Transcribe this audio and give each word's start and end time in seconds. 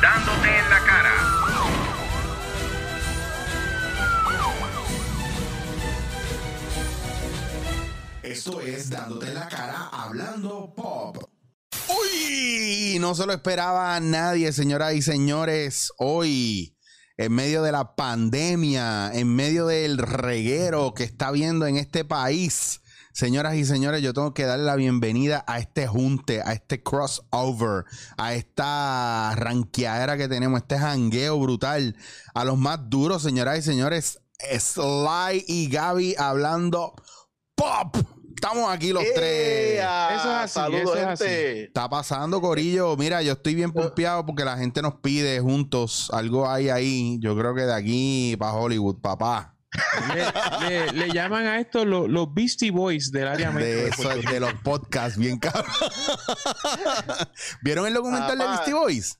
Dándote 0.00 0.58
en 0.58 0.70
la 0.70 0.80
cara. 0.84 1.12
Esto 8.22 8.60
es 8.60 8.90
Dándote 8.90 9.26
en 9.26 9.34
la 9.34 9.48
cara 9.48 9.88
hablando 9.92 10.72
pop. 10.74 11.18
Uy, 11.88 12.98
no 13.00 13.14
se 13.14 13.26
lo 13.26 13.32
esperaba 13.32 13.96
a 13.96 14.00
nadie, 14.00 14.52
señoras 14.52 14.94
y 14.94 15.02
señores. 15.02 15.92
Hoy, 15.98 16.76
en 17.16 17.32
medio 17.32 17.62
de 17.62 17.72
la 17.72 17.94
pandemia, 17.94 19.10
en 19.12 19.34
medio 19.34 19.66
del 19.66 19.98
reguero 19.98 20.94
que 20.94 21.04
está 21.04 21.30
viendo 21.30 21.66
en 21.66 21.76
este 21.76 22.04
país, 22.04 22.80
señoras 23.12 23.54
y 23.54 23.64
señores, 23.64 24.02
yo 24.02 24.12
tengo 24.14 24.34
que 24.34 24.44
darle 24.44 24.64
la 24.64 24.76
bienvenida 24.76 25.44
a 25.46 25.58
este 25.58 25.86
junte, 25.86 26.42
a 26.42 26.52
este 26.52 26.82
crossover, 26.82 27.84
a 28.16 28.34
esta 28.34 29.34
ranqueadera 29.36 30.16
que 30.16 30.28
tenemos, 30.28 30.62
este 30.62 30.78
jangueo 30.78 31.38
brutal, 31.38 31.96
a 32.34 32.44
los 32.44 32.58
más 32.58 32.78
duros, 32.88 33.22
señoras 33.22 33.58
y 33.58 33.62
señores. 33.62 34.18
Sly 34.58 35.44
y 35.46 35.68
Gaby 35.68 36.16
hablando 36.18 36.94
pop. 37.54 37.96
Estamos 38.34 38.68
aquí 38.70 38.92
los 38.92 39.04
tres. 39.14 39.78
Eso 39.78 39.82
es 39.82 40.26
así, 40.26 40.54
Saludos, 40.54 40.82
eso 40.82 40.96
es 40.96 41.04
así. 41.06 41.24
gente. 41.24 41.64
Está 41.64 41.88
pasando, 41.88 42.40
Corillo. 42.40 42.96
Mira, 42.96 43.22
yo 43.22 43.34
estoy 43.34 43.54
bien 43.54 43.70
pompeado 43.70 44.26
porque 44.26 44.44
la 44.44 44.56
gente 44.56 44.82
nos 44.82 44.96
pide 44.96 45.38
juntos. 45.38 46.10
Algo 46.12 46.50
hay 46.50 46.68
ahí. 46.68 47.18
Yo 47.20 47.36
creo 47.36 47.54
que 47.54 47.62
de 47.62 47.72
aquí 47.74 48.36
para 48.36 48.54
Hollywood, 48.54 49.00
papá. 49.00 49.51
Le, 50.64 50.86
le- 50.86 50.92
le 50.92 51.12
llaman 51.12 51.46
a 51.46 51.58
esto 51.58 51.84
lo- 51.84 52.06
los 52.06 52.32
Beastie 52.34 52.70
Boys 52.70 53.10
del 53.10 53.26
área. 53.28 53.50
De 53.50 53.64
de 53.64 53.88
eso, 53.88 54.08
de 54.08 54.40
los 54.40 54.52
podcasts, 54.62 55.18
bien 55.18 55.38
cabrón. 55.38 55.64
¿Vieron 57.62 57.86
el 57.86 57.94
documental 57.94 58.32
de 58.38 58.44
Papá. 58.44 58.50
Beastie 58.56 58.74
Boys? 58.74 59.18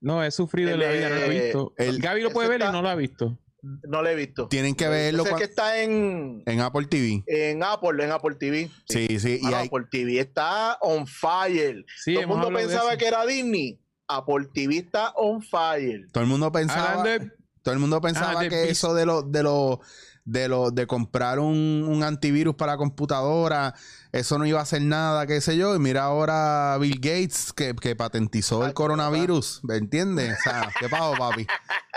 No, 0.00 0.22
he 0.24 0.30
sufrido 0.30 0.76
la 0.76 0.90
El, 0.90 0.96
vida, 0.98 1.08
no 1.10 1.14
lo 1.14 1.20
he 1.22 1.36
eh, 1.38 1.42
visto. 1.44 1.74
el- 1.76 1.98
Gaby 2.00 2.22
lo 2.22 2.30
puede 2.30 2.48
ver 2.48 2.60
y 2.60 2.64
está- 2.64 2.72
no 2.72 2.82
lo 2.82 2.88
ha 2.88 2.94
visto. 2.94 3.38
No 3.84 4.02
lo 4.02 4.08
he 4.08 4.16
visto. 4.16 4.48
Tienen 4.48 4.74
que 4.74 4.88
verlo 4.88 5.24
cuan- 5.24 5.38
que 5.38 5.44
está 5.44 5.80
en, 5.82 6.42
en 6.46 6.60
Apple 6.60 6.86
TV. 6.86 7.22
en 7.28 7.62
Apple, 7.62 8.02
en 8.02 8.10
Apple 8.10 8.34
TV. 8.34 8.68
Sí, 8.88 9.20
sí. 9.20 9.38
Y 9.40 9.46
hay, 9.54 9.68
Apple 9.68 9.84
TV 9.88 10.18
está 10.18 10.78
on 10.80 11.06
fire. 11.06 11.84
Sí, 12.02 12.14
Todo 12.14 12.22
el 12.22 12.26
mundo 12.28 12.48
de 12.50 12.56
pensaba 12.56 12.96
que 12.96 13.06
era 13.06 13.24
Disney. 13.24 13.78
Apple 14.08 14.48
TV 14.52 14.78
está 14.78 15.10
on 15.14 15.40
fire. 15.42 16.06
todo 16.12 16.24
el 16.24 16.28
mundo 16.28 16.50
pensaba. 16.50 17.00
Hablando 17.02 17.24
de- 17.26 17.32
Todo 17.62 17.74
el 17.74 17.80
mundo 17.80 18.00
pensaba 18.00 18.40
Ah, 18.40 18.42
de 18.42 18.48
que 18.48 18.70
eso 18.70 18.94
de 18.94 19.06
lo, 19.06 19.22
de 19.22 19.42
lo, 19.42 19.80
de 20.24 20.48
lo, 20.48 20.70
de 20.70 20.86
comprar 20.86 21.38
un, 21.38 21.84
un 21.88 22.02
antivirus 22.02 22.54
para 22.54 22.76
computadora, 22.76 23.74
eso 24.12 24.38
no 24.38 24.44
iba 24.46 24.58
a 24.60 24.62
hacer 24.62 24.82
nada, 24.82 25.26
qué 25.26 25.40
sé 25.40 25.56
yo. 25.56 25.74
Y 25.74 25.78
mira 25.78 26.02
ahora 26.04 26.76
Bill 26.80 26.96
Gates 27.00 27.52
que, 27.52 27.74
que 27.74 27.96
patentizó 27.96 28.66
el 28.66 28.74
coronavirus, 28.74 29.60
¿me 29.64 29.76
entiendes? 29.76 30.36
O 30.38 30.42
sea, 30.42 30.70
¿qué 30.78 30.88
pasó, 30.88 31.14
papi? 31.18 31.46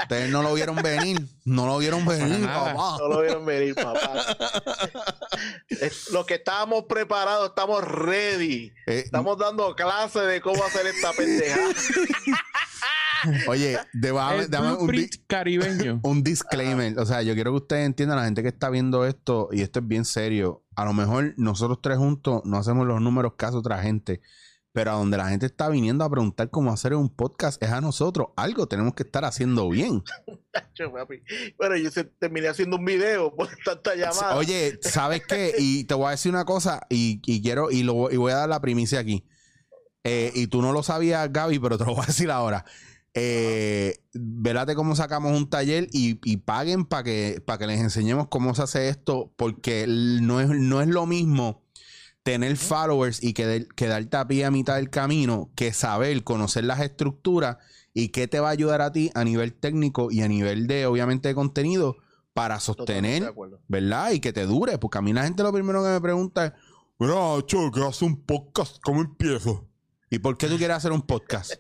Ustedes 0.04 0.30
no 0.32 0.42
lo 0.44 0.54
vieron 0.54 0.76
venir, 0.78 1.28
no 1.46 1.66
lo 1.68 1.78
vieron 1.78 2.06
venir, 2.06 2.40
nada. 2.42 2.74
papá. 2.74 2.98
No 3.00 3.08
lo 3.08 3.22
vieron 3.22 3.46
venir, 3.46 3.76
papá. 3.76 4.26
Los 6.12 6.26
que 6.26 6.36
estábamos 6.36 6.86
preparados, 6.88 7.50
estamos 7.50 7.84
ready. 7.84 8.72
Eh, 8.88 9.04
Estamos 9.06 9.38
dando 9.38 9.76
clases 9.76 10.28
de 10.28 10.42
cómo 10.42 10.64
hacer 10.64 10.86
esta 10.88 11.12
pendeja. 11.14 11.60
oye, 13.48 13.78
deba- 13.94 14.36
el 14.36 14.50
dame 14.50 14.74
un, 14.74 14.78
di- 14.80 14.86
blueprint 14.86 15.16
caribeño. 15.28 16.00
un 16.04 16.24
disclaimer. 16.24 16.98
O 17.00 17.06
sea, 17.06 17.22
yo 17.22 17.34
quiero 17.34 17.52
que 17.52 17.58
ustedes 17.58 17.86
entiendan, 17.86 18.18
la 18.18 18.26
gente 18.26 18.42
que 18.44 18.50
está 18.50 18.70
viendo 18.70 19.06
esto, 19.06 19.50
y 19.52 19.62
esto 19.62 19.80
es 19.80 19.88
bien 19.88 20.06
serio. 20.06 20.64
A 20.76 20.86
lo 20.86 20.94
mejor 20.94 21.34
nosotros 21.38 21.80
tres 21.82 21.98
juntos 21.98 22.42
no 22.46 22.58
hacemos 22.58 22.86
los 22.86 23.02
números 23.02 23.34
que 23.38 23.46
hace 23.46 23.58
otra 23.58 23.82
gente. 23.82 24.22
Pero 24.74 24.92
a 24.92 24.96
donde 24.96 25.16
la 25.16 25.30
gente 25.30 25.46
está 25.46 25.70
viniendo 25.70 26.04
a 26.04 26.10
preguntar 26.10 26.50
cómo 26.50 26.70
hacer 26.74 26.94
un 26.96 27.08
podcast 27.10 27.64
es 27.64 27.70
a 27.70 27.80
nosotros. 27.80 28.28
Algo 28.36 28.68
tenemos 28.68 28.94
que 28.94 29.04
estar 29.04 29.24
haciendo 29.24 29.70
bien. 29.70 30.04
Bueno, 31.58 31.78
yo 31.78 31.90
se- 31.92 32.04
terminé 32.04 32.50
haciendo 32.50 32.76
un 32.78 32.84
video 32.86 33.34
por 33.34 33.48
tanta 33.64 33.96
llamada. 33.96 34.36
Oye, 34.36 34.78
¿sabes 34.82 35.22
qué? 35.26 35.54
Y 35.58 35.86
te 35.86 35.94
voy 35.94 36.08
a 36.08 36.12
decir 36.12 36.32
una 36.32 36.44
cosa 36.46 36.86
y, 36.90 37.22
y 37.26 37.42
quiero, 37.42 37.72
y, 37.72 37.84
lo, 37.84 38.12
y 38.12 38.18
voy 38.18 38.34
a 38.34 38.36
dar 38.38 38.50
la 38.50 38.60
primicia 38.60 39.00
aquí. 39.00 39.26
Eh, 40.08 40.32
y 40.36 40.46
tú 40.48 40.62
no 40.62 40.72
lo 40.72 40.84
sabías, 40.84 41.34
Gaby, 41.34 41.58
pero 41.58 41.80
te 41.80 41.84
lo 41.84 41.96
voy 41.96 42.04
a 42.04 42.08
decir 42.08 42.30
ahora. 42.30 42.64
Eh, 43.16 44.02
velate 44.14 44.76
cómo 44.76 44.96
sacamos 44.96 45.36
un 45.36 45.50
taller 45.50 45.88
y, 45.92 46.20
y 46.24 46.38
paguen 46.38 46.86
para 46.86 47.04
que, 47.04 47.42
para 47.44 47.58
que 47.58 47.68
les 47.68 47.82
enseñemos 47.82 48.28
cómo 48.28 48.54
se 48.54 48.62
hace 48.62 48.90
esto, 48.90 49.34
porque 49.36 49.86
no 49.88 50.40
es, 50.42 50.50
no 50.50 50.82
es 50.82 50.88
lo 50.88 51.08
mismo 51.08 51.64
tener 52.22 52.56
followers 52.56 53.24
y 53.24 53.34
quedar, 53.34 53.68
quedarte 53.76 54.18
a 54.18 54.28
pie 54.28 54.46
a 54.46 54.52
mitad 54.52 54.76
del 54.76 54.92
camino 54.92 55.50
que 55.56 55.74
saber, 55.74 56.24
conocer 56.24 56.66
las 56.66 56.82
estructuras 56.82 57.58
y 57.94 58.10
qué 58.10 58.28
te 58.28 58.40
va 58.40 58.50
a 58.50 58.52
ayudar 58.52 58.82
a 58.82 58.92
ti 58.92 59.10
a 59.16 59.24
nivel 59.24 59.54
técnico 59.54 60.12
y 60.12 60.22
a 60.22 60.28
nivel 60.28 60.68
de, 60.68 60.86
obviamente, 60.86 61.30
de 61.30 61.36
contenido 61.36 61.98
para 62.34 62.60
sostener. 62.60 63.34
¿verdad? 63.68 64.12
Y 64.12 64.20
que 64.20 64.34
te 64.34 64.46
dure, 64.46 64.78
porque 64.78 65.00
a 65.00 65.02
mí 65.02 65.14
la 65.14 65.24
gente 65.24 65.42
lo 65.42 65.52
primero 65.54 65.82
que 65.82 65.90
me 65.90 66.02
pregunta 66.02 66.46
es, 66.48 66.54
mira, 67.00 67.16
cho, 67.48 67.72
que 67.72 67.82
hace 67.82 68.06
un 68.06 68.22
podcast, 68.22 68.78
¿cómo 68.84 69.02
empiezo? 69.02 69.68
¿Y 70.10 70.20
por 70.20 70.38
qué 70.38 70.48
tú 70.48 70.58
quieres 70.58 70.78
hacer 70.78 70.92
un 70.92 71.02
podcast? 71.02 71.54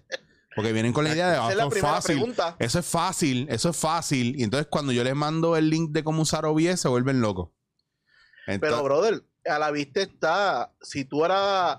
Porque 0.55 0.71
vienen 0.71 0.93
con 0.93 1.03
la 1.03 1.13
idea 1.13 1.29
de, 1.31 1.37
ah, 1.37 1.49
es 1.51 1.57
la 1.57 1.63
eso 1.65 1.75
es 1.75 1.81
fácil, 1.81 2.15
pregunta. 2.15 2.55
eso 2.59 2.79
es 2.79 2.85
fácil, 2.85 3.47
eso 3.49 3.69
es 3.69 3.77
fácil. 3.77 4.39
Y 4.39 4.43
entonces 4.43 4.67
cuando 4.69 4.93
yo 4.93 5.03
les 5.03 5.15
mando 5.15 5.57
el 5.57 5.69
link 5.69 5.91
de 5.91 6.03
cómo 6.03 6.21
usar 6.21 6.45
OBS, 6.45 6.79
se 6.79 6.87
vuelven 6.87 7.19
locos. 7.19 7.49
Pero, 8.45 8.83
brother, 8.83 9.23
a 9.45 9.59
la 9.59 9.71
vista 9.71 10.01
está, 10.01 10.71
si 10.81 11.03
tú 11.03 11.23
ahora 11.23 11.77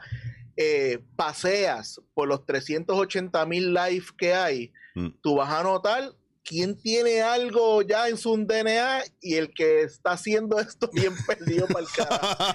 eh, 0.56 1.02
paseas 1.14 2.00
por 2.12 2.28
los 2.28 2.44
380 2.44 3.46
mil 3.46 3.72
live 3.72 4.04
que 4.18 4.34
hay, 4.34 4.72
Mm. 4.96 5.08
tú 5.20 5.36
vas 5.36 5.52
a 5.52 5.62
notar 5.62 6.14
quién 6.46 6.76
tiene 6.80 7.20
algo 7.20 7.82
ya 7.82 8.08
en 8.08 8.16
su 8.16 8.36
DNA 8.36 9.02
y 9.20 9.34
el 9.34 9.52
que 9.52 9.82
está 9.82 10.12
haciendo 10.12 10.58
esto 10.60 10.88
bien 10.92 11.12
perdido 11.26 11.66
para 11.66 11.80
el 11.80 11.86
carajo. 11.88 12.54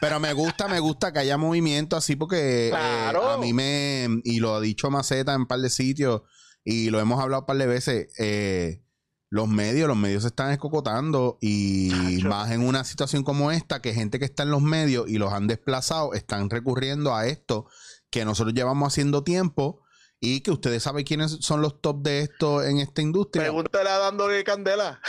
Pero 0.00 0.18
me 0.18 0.32
gusta, 0.32 0.66
me 0.66 0.80
gusta 0.80 1.12
que 1.12 1.18
haya 1.20 1.36
movimiento 1.36 1.96
así 1.96 2.16
porque 2.16 2.68
eh, 2.68 2.72
a 2.74 3.36
mí 3.38 3.52
me, 3.52 4.08
y 4.24 4.40
lo 4.40 4.54
ha 4.54 4.60
dicho 4.60 4.90
Maceta 4.90 5.34
en 5.34 5.42
un 5.42 5.46
par 5.46 5.60
de 5.60 5.68
sitios 5.68 6.22
y 6.64 6.90
lo 6.90 7.00
hemos 7.00 7.20
hablado 7.20 7.42
un 7.42 7.46
par 7.46 7.58
de 7.58 7.66
veces, 7.66 8.08
eh, 8.18 8.82
los 9.28 9.46
medios, 9.46 9.86
los 9.86 9.96
medios 9.96 10.22
se 10.22 10.28
están 10.28 10.50
escocotando 10.50 11.38
y 11.40 11.90
Chacho. 11.90 12.28
más 12.28 12.50
en 12.50 12.62
una 12.62 12.84
situación 12.84 13.22
como 13.22 13.50
esta, 13.52 13.80
que 13.82 13.94
gente 13.94 14.18
que 14.18 14.24
está 14.24 14.42
en 14.42 14.50
los 14.50 14.62
medios 14.62 15.08
y 15.08 15.18
los 15.18 15.32
han 15.32 15.46
desplazado 15.46 16.14
están 16.14 16.48
recurriendo 16.48 17.14
a 17.14 17.26
esto 17.26 17.66
que 18.10 18.24
nosotros 18.24 18.54
llevamos 18.54 18.88
haciendo 18.88 19.22
tiempo 19.22 19.82
y 20.20 20.40
que 20.42 20.50
ustedes 20.50 20.82
saben 20.82 21.04
quiénes 21.04 21.38
son 21.40 21.62
los 21.62 21.80
top 21.80 22.02
de 22.02 22.20
esto 22.20 22.62
en 22.62 22.78
esta 22.78 23.00
industria. 23.02 23.42
Pregúntale 23.44 23.88
a 23.88 23.98
dándole 23.98 24.44
candela. 24.44 25.00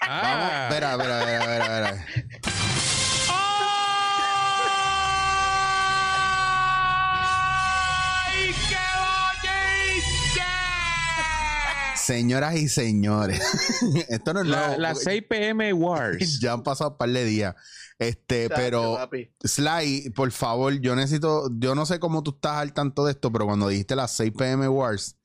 Vamos, 0.00 0.50
Ah, 0.52 0.68
espera, 0.68 0.92
espera, 0.92 1.20
espera, 1.20 1.56
espera, 1.56 1.88
espera. 1.90 2.85
Señoras 12.06 12.54
y 12.56 12.68
señores, 12.68 13.40
esto 14.08 14.32
no 14.32 14.42
es 14.42 14.46
la, 14.46 14.66
nuevo, 14.68 14.80
la 14.80 14.92
porque 14.92 15.04
6 15.04 15.22
pm 15.28 15.72
Wars. 15.72 16.38
Ya 16.40 16.52
han 16.52 16.62
pasado 16.62 16.90
un 16.90 16.96
par 16.98 17.08
de 17.10 17.24
días. 17.24 17.54
Este, 17.98 18.48
Chacho, 18.48 18.60
pero 18.60 18.94
papi. 18.94 19.30
Sly, 19.42 20.10
por 20.14 20.30
favor, 20.30 20.72
yo 20.80 20.94
necesito, 20.94 21.48
yo 21.58 21.74
no 21.74 21.84
sé 21.86 21.98
cómo 21.98 22.22
tú 22.22 22.30
estás 22.36 22.58
al 22.58 22.72
tanto 22.72 23.04
de 23.06 23.12
esto, 23.12 23.32
pero 23.32 23.46
cuando 23.46 23.66
dijiste 23.68 23.96
las 23.96 24.12
6 24.16 24.32
pm 24.38 24.68
Wars, 24.68 25.16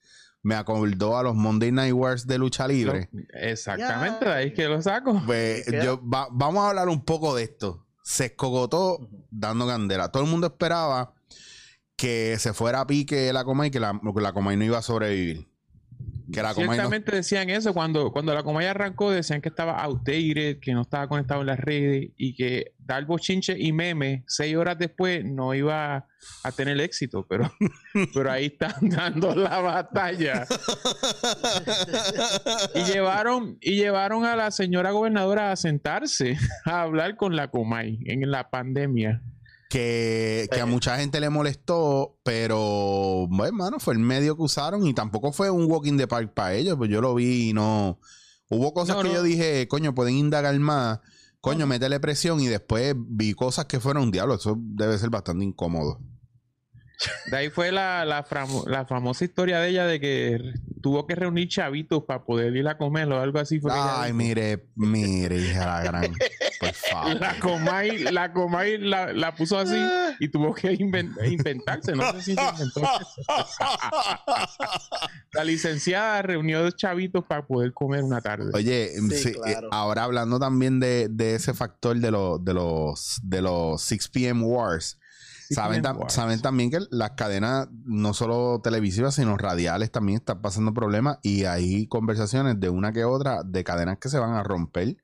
me 0.41 0.55
acordó 0.55 1.17
a 1.17 1.23
los 1.23 1.35
Monday 1.35 1.71
Night 1.71 1.93
Wars 1.93 2.25
de 2.25 2.39
lucha 2.39 2.67
libre. 2.67 3.09
Exactamente, 3.33 4.25
de 4.25 4.33
ahí 4.33 4.47
es 4.47 4.53
que 4.53 4.67
lo 4.67 4.81
saco. 4.81 5.21
Pues 5.25 5.65
yo, 5.83 6.01
va- 6.07 6.29
vamos 6.31 6.63
a 6.63 6.69
hablar 6.69 6.89
un 6.89 7.05
poco 7.05 7.35
de 7.35 7.43
esto. 7.43 7.85
Se 8.03 8.25
escogotó 8.25 9.07
dando 9.29 9.67
candela. 9.67 10.11
Todo 10.11 10.23
el 10.23 10.29
mundo 10.29 10.47
esperaba 10.47 11.13
que 11.95 12.37
se 12.39 12.53
fuera 12.53 12.81
a 12.81 12.87
pique 12.87 13.31
la 13.31 13.43
Comay, 13.43 13.69
que 13.69 13.79
la, 13.79 13.99
que 14.15 14.21
la 14.21 14.33
Comay 14.33 14.57
no 14.57 14.63
iba 14.65 14.79
a 14.79 14.81
sobrevivir. 14.81 15.50
Que 16.31 16.41
la 16.41 16.53
Comay 16.53 16.67
no, 16.67 16.73
Ciertamente 16.73 17.15
decían 17.15 17.49
eso 17.49 17.73
cuando, 17.73 18.11
cuando 18.11 18.33
la 18.33 18.43
Comaya 18.43 18.71
arrancó, 18.71 19.11
decían 19.11 19.41
que 19.41 19.49
estaba 19.49 19.81
outdated, 19.81 20.59
que 20.59 20.73
no 20.73 20.81
estaba 20.81 21.07
conectado 21.07 21.41
en 21.41 21.47
las 21.47 21.59
redes 21.59 22.11
y 22.17 22.35
que 22.35 22.73
dar 22.79 23.05
bochinche 23.05 23.55
y 23.57 23.73
meme 23.73 24.23
seis 24.27 24.55
horas 24.55 24.77
después 24.77 25.25
no 25.25 25.53
iba 25.53 26.07
a 26.43 26.51
tener 26.51 26.79
éxito, 26.79 27.25
pero, 27.27 27.51
pero 28.13 28.31
ahí 28.31 28.45
están 28.45 28.75
dando 28.81 29.35
la 29.35 29.59
batalla. 29.59 30.45
y 32.75 32.83
llevaron, 32.83 33.57
y 33.61 33.75
llevaron 33.75 34.25
a 34.25 34.35
la 34.35 34.51
señora 34.51 34.91
gobernadora 34.91 35.51
a 35.51 35.55
sentarse 35.55 36.37
a 36.65 36.81
hablar 36.81 37.15
con 37.15 37.35
la 37.35 37.49
Comay 37.49 37.99
en 38.05 38.29
la 38.29 38.49
pandemia. 38.49 39.21
Que, 39.71 40.49
que 40.51 40.59
a 40.59 40.65
mucha 40.65 40.97
gente 40.97 41.21
le 41.21 41.29
molestó, 41.29 42.19
pero 42.23 43.25
bueno, 43.29 43.57
mano, 43.57 43.79
fue 43.79 43.93
el 43.93 44.01
medio 44.01 44.35
que 44.35 44.43
usaron 44.43 44.85
y 44.85 44.93
tampoco 44.93 45.31
fue 45.31 45.49
un 45.49 45.63
walking 45.71 45.97
the 45.97 46.07
park 46.07 46.33
para 46.33 46.53
ellos, 46.55 46.75
pues 46.77 46.89
yo 46.91 46.99
lo 46.99 47.15
vi 47.15 47.49
y 47.49 47.53
no. 47.53 47.97
Hubo 48.49 48.73
cosas 48.73 48.97
No, 48.97 49.01
que 49.01 49.07
no. 49.07 49.13
yo 49.15 49.23
dije, 49.23 49.69
coño, 49.69 49.95
pueden 49.95 50.15
indagar 50.17 50.59
más, 50.59 50.99
coño, 51.39 51.67
métele 51.67 52.01
presión 52.01 52.41
y 52.41 52.47
después 52.47 52.95
vi 52.97 53.33
cosas 53.33 53.63
que 53.65 53.79
fueron 53.79 54.03
un 54.03 54.11
diablo. 54.11 54.35
Eso 54.35 54.57
debe 54.59 54.97
ser 54.97 55.09
bastante 55.09 55.45
incómodo. 55.45 56.01
De 57.31 57.37
ahí 57.37 57.49
fue 57.49 57.71
la, 57.71 58.05
la, 58.05 58.23
famosa 58.85 59.25
historia 59.25 59.59
de 59.59 59.69
ella 59.69 59.85
de 59.85 59.99
que 59.99 60.53
tuvo 60.81 61.07
que 61.07 61.15
reunir 61.15 61.47
chavitos 61.47 62.03
para 62.03 62.23
poder 62.23 62.55
ir 62.55 62.67
a 62.67 62.77
comer 62.77 63.07
o 63.11 63.19
algo 63.19 63.39
así. 63.39 63.59
fue 63.59 63.71
Ay, 63.73 64.13
mire, 64.13 64.67
mire, 64.75 65.37
hija 65.37 65.59
de 65.59 65.65
la 65.65 65.81
gran. 65.83 66.13
Por 66.59 66.73
favor. 66.73 67.19
La 67.19 67.39
Comay, 67.39 67.97
la 68.11 68.33
Comay 68.33 68.77
la, 68.77 69.13
la 69.13 69.33
puso 69.35 69.57
así 69.57 69.77
y 70.19 70.27
tuvo 70.29 70.53
que 70.53 70.73
inven- 70.77 71.15
inventarse. 71.31 71.93
No 71.93 72.11
sé 72.13 72.21
si 72.21 72.35
se 72.35 72.41
inventó. 72.41 72.81
La 75.33 75.43
licenciada 75.43 76.21
reunió 76.21 76.61
dos 76.63 76.75
chavitos 76.75 77.23
para 77.25 77.45
poder 77.45 77.73
comer 77.73 78.03
una 78.03 78.21
tarde. 78.21 78.51
Oye, 78.53 78.89
Sí, 79.09 79.17
sí, 79.17 79.33
claro. 79.33 79.67
eh, 79.67 79.69
ahora 79.71 80.03
hablando 80.03 80.39
también 80.39 80.79
de, 80.79 81.07
de 81.09 81.35
ese 81.35 81.53
factor 81.53 81.97
de, 81.97 82.11
los 82.11 82.43
de 82.43 82.53
los 82.53 83.19
de 83.23 83.41
los 83.41 83.81
6 83.81 84.07
p.m. 84.09 84.43
wars, 84.43 84.97
6 84.99 85.00
saben, 85.53 85.83
saben 86.07 86.41
también 86.41 86.71
que 86.71 86.79
las 86.89 87.11
cadenas, 87.11 87.67
no 87.85 88.13
solo 88.13 88.61
televisivas, 88.63 89.15
sino 89.15 89.37
radiales 89.37 89.91
también 89.91 90.19
están 90.19 90.41
pasando 90.41 90.73
problemas 90.73 91.19
y 91.23 91.45
hay 91.45 91.87
conversaciones 91.87 92.59
de 92.59 92.69
una 92.69 92.91
que 92.91 93.05
otra 93.05 93.43
de 93.43 93.63
cadenas 93.63 93.97
que 93.99 94.09
se 94.09 94.19
van 94.19 94.33
a 94.33 94.43
romper 94.43 94.97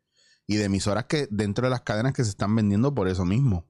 y 0.48 0.56
de 0.56 0.66
emisoras 0.66 1.06
que 1.06 1.28
dentro 1.30 1.68
de 1.68 1.72
las 1.72 1.82
cadenas 1.82 2.14
que 2.14 2.24
se 2.24 2.32
están 2.32 2.56
vendiendo 2.56 2.94
por 2.94 3.08
eso 3.08 3.26
mismo. 3.26 3.66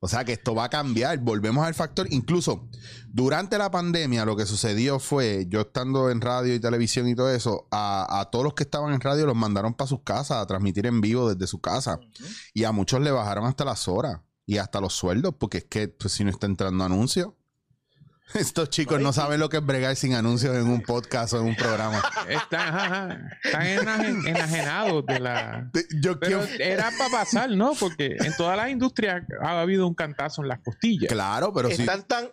O 0.00 0.06
sea 0.06 0.24
que 0.24 0.32
esto 0.32 0.54
va 0.54 0.64
a 0.64 0.68
cambiar. 0.68 1.18
Volvemos 1.18 1.66
al 1.66 1.74
factor. 1.74 2.06
Incluso 2.10 2.68
durante 3.08 3.58
la 3.58 3.70
pandemia, 3.70 4.24
lo 4.24 4.36
que 4.36 4.46
sucedió 4.46 5.00
fue, 5.00 5.46
yo 5.48 5.62
estando 5.62 6.10
en 6.10 6.20
radio 6.20 6.54
y 6.54 6.60
televisión 6.60 7.08
y 7.08 7.16
todo 7.16 7.32
eso, 7.32 7.66
a, 7.72 8.20
a 8.20 8.30
todos 8.30 8.44
los 8.44 8.54
que 8.54 8.62
estaban 8.62 8.94
en 8.94 9.00
radio 9.00 9.26
los 9.26 9.34
mandaron 9.34 9.74
para 9.74 9.88
sus 9.88 10.02
casas 10.02 10.38
a 10.38 10.46
transmitir 10.46 10.86
en 10.86 11.00
vivo 11.00 11.34
desde 11.34 11.48
su 11.48 11.60
casa. 11.60 11.98
Y 12.54 12.62
a 12.62 12.70
muchos 12.70 13.00
le 13.00 13.10
bajaron 13.10 13.44
hasta 13.46 13.64
las 13.64 13.88
horas 13.88 14.20
y 14.48 14.56
hasta 14.56 14.80
los 14.80 14.94
sueldos, 14.94 15.34
porque 15.38 15.58
es 15.58 15.64
que 15.66 15.88
pues, 15.88 16.14
si 16.14 16.24
no 16.24 16.30
está 16.30 16.46
entrando 16.46 16.82
anuncio. 16.82 17.36
Estos 18.34 18.70
chicos 18.70 18.98
no 19.00 19.12
saben 19.12 19.40
lo 19.40 19.48
que 19.50 19.58
es 19.58 19.64
bregar 19.64 19.94
sin 19.94 20.14
anuncios 20.14 20.56
en 20.56 20.66
un 20.68 20.80
podcast 20.82 21.34
o 21.34 21.40
en 21.40 21.46
un 21.48 21.54
programa. 21.56 22.02
Están, 22.28 22.74
ajá, 22.74 23.18
están 23.44 23.62
enajen- 23.62 24.26
enajenados 24.28 25.04
de 25.06 25.20
la. 25.20 25.70
Yo 26.02 26.18
Pero 26.18 26.40
quiero. 26.44 26.64
era 26.64 26.90
para 26.98 27.10
pasar, 27.10 27.50
¿no? 27.50 27.72
Porque 27.78 28.16
en 28.20 28.34
todas 28.36 28.56
las 28.56 28.70
industrias 28.70 29.22
ha 29.42 29.60
habido 29.60 29.86
un 29.86 29.94
cantazo 29.94 30.42
en 30.42 30.48
las 30.48 30.60
costillas. 30.60 31.10
Claro, 31.12 31.52
pero 31.54 31.68
sí. 31.70 31.82
están 31.82 32.02
tan 32.04 32.28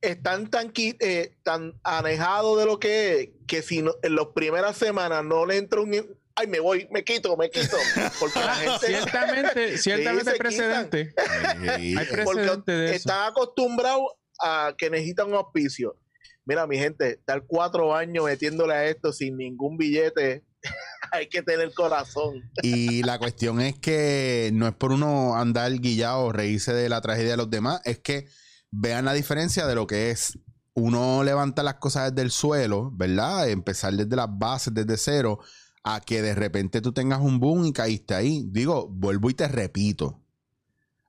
están 0.00 0.48
tan 0.48 0.72
eh, 0.76 1.36
tan 1.44 1.74
anejados 1.84 2.58
de 2.58 2.66
lo 2.66 2.78
que 2.80 3.20
es 3.20 3.28
que 3.46 3.62
si 3.62 3.82
no- 3.82 3.94
en 4.02 4.16
las 4.16 4.26
primeras 4.34 4.76
semanas 4.76 5.24
no 5.24 5.46
le 5.46 5.58
entra 5.58 5.80
un 5.80 5.90
ay 6.36 6.46
me 6.46 6.60
voy 6.60 6.88
me 6.90 7.04
quito 7.04 7.36
me 7.36 7.50
quito 7.50 7.76
porque 8.18 8.38
la 8.40 8.54
gente 8.56 8.86
Ciertamente, 8.86 9.78
ciertamente 9.78 10.30
hay 10.30 10.38
precedente. 10.38 11.14
Hay 11.16 11.94
porque 11.94 12.12
precedente 12.12 12.72
de 12.72 12.86
eso. 12.86 12.94
están 12.94 13.30
acostumbrados 13.30 14.06
a 14.40 14.74
que 14.76 14.90
necesitan 14.90 15.28
un 15.28 15.34
auspicio 15.34 15.96
mira 16.44 16.66
mi 16.66 16.78
gente 16.78 17.10
estar 17.12 17.44
cuatro 17.46 17.94
años 17.94 18.24
metiéndole 18.24 18.74
a 18.74 18.86
esto 18.86 19.12
sin 19.12 19.36
ningún 19.36 19.76
billete 19.76 20.44
hay 21.12 21.28
que 21.28 21.42
tener 21.42 21.72
corazón 21.74 22.50
Y 22.62 23.02
la 23.02 23.18
cuestión 23.18 23.60
es 23.60 23.78
que 23.78 24.50
no 24.52 24.66
es 24.68 24.74
por 24.74 24.92
uno 24.92 25.36
andar 25.36 25.72
guillado 25.72 26.20
o 26.20 26.32
reírse 26.32 26.72
de 26.72 26.88
la 26.88 27.00
tragedia 27.00 27.32
de 27.32 27.36
los 27.36 27.50
demás, 27.50 27.80
es 27.84 27.98
que 27.98 28.28
vean 28.70 29.04
la 29.04 29.12
diferencia 29.12 29.66
de 29.66 29.74
lo 29.74 29.86
que 29.86 30.10
es 30.10 30.38
uno 30.74 31.22
levanta 31.22 31.62
las 31.62 31.74
cosas 31.74 32.10
desde 32.10 32.22
el 32.22 32.30
suelo, 32.30 32.90
¿verdad? 32.94 33.48
Empezar 33.50 33.92
desde 33.92 34.16
las 34.16 34.28
bases, 34.30 34.72
desde 34.72 34.96
cero, 34.96 35.38
a 35.84 36.00
que 36.00 36.22
de 36.22 36.34
repente 36.34 36.80
tú 36.80 36.92
tengas 36.92 37.20
un 37.20 37.40
boom 37.40 37.66
y 37.66 37.72
caíste 37.72 38.14
ahí. 38.14 38.46
Digo, 38.50 38.88
vuelvo 38.88 39.30
y 39.30 39.34
te 39.34 39.48
repito. 39.48 40.20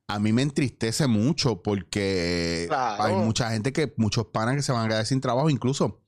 A 0.07 0.19
mí 0.19 0.33
me 0.33 0.41
entristece 0.41 1.07
mucho 1.07 1.61
porque 1.61 2.65
Claro. 2.67 3.03
hay 3.03 3.15
mucha 3.15 3.49
gente 3.51 3.71
que, 3.71 3.93
muchos 3.97 4.27
panas 4.27 4.55
que 4.55 4.61
se 4.61 4.71
van 4.71 4.85
a 4.85 4.87
quedar 4.89 5.05
sin 5.05 5.21
trabajo, 5.21 5.49
incluso 5.49 6.01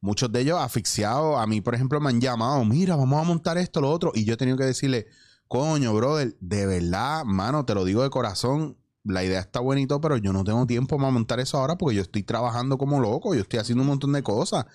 muchos 0.00 0.30
de 0.32 0.40
ellos 0.40 0.58
asfixiados. 0.60 1.38
A 1.38 1.46
mí, 1.46 1.60
por 1.60 1.74
ejemplo, 1.74 2.00
me 2.00 2.10
han 2.10 2.20
llamado, 2.20 2.64
mira, 2.64 2.96
vamos 2.96 3.20
a 3.20 3.24
montar 3.24 3.58
esto, 3.58 3.80
lo 3.80 3.90
otro. 3.90 4.12
Y 4.14 4.24
yo 4.24 4.34
he 4.34 4.36
tenido 4.36 4.56
que 4.56 4.64
decirle, 4.64 5.06
coño, 5.48 5.94
brother, 5.94 6.36
de 6.40 6.66
verdad, 6.66 7.24
mano, 7.24 7.64
te 7.64 7.74
lo 7.74 7.84
digo 7.84 8.02
de 8.02 8.10
corazón. 8.10 8.76
La 9.04 9.22
idea 9.22 9.38
está 9.38 9.60
todo, 9.86 10.00
pero 10.00 10.16
yo 10.16 10.32
no 10.32 10.42
tengo 10.42 10.66
tiempo 10.66 10.96
para 10.96 11.10
montar 11.10 11.38
eso 11.38 11.58
ahora 11.58 11.78
porque 11.78 11.94
yo 11.94 12.02
estoy 12.02 12.24
trabajando 12.24 12.76
como 12.76 12.98
loco, 12.98 13.34
yo 13.36 13.42
estoy 13.42 13.60
haciendo 13.60 13.82
un 13.82 13.88
montón 13.88 14.12
de 14.12 14.22
cosas. 14.24 14.66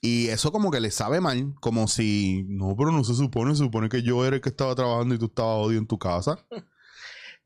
Y 0.00 0.28
eso 0.28 0.52
como 0.52 0.70
que 0.70 0.78
le 0.80 0.90
sabe 0.92 1.20
mal, 1.20 1.54
como 1.60 1.88
si, 1.88 2.44
no, 2.46 2.76
pero 2.76 2.92
no 2.92 3.02
se 3.02 3.14
supone, 3.14 3.52
se 3.54 3.64
supone 3.64 3.88
que 3.88 4.02
yo 4.02 4.24
era 4.24 4.36
el 4.36 4.42
que 4.42 4.48
estaba 4.50 4.74
trabajando 4.76 5.14
y 5.14 5.18
tú 5.18 5.26
estabas 5.26 5.66
odio 5.66 5.78
en 5.78 5.86
tu 5.86 5.98
casa. 5.98 6.44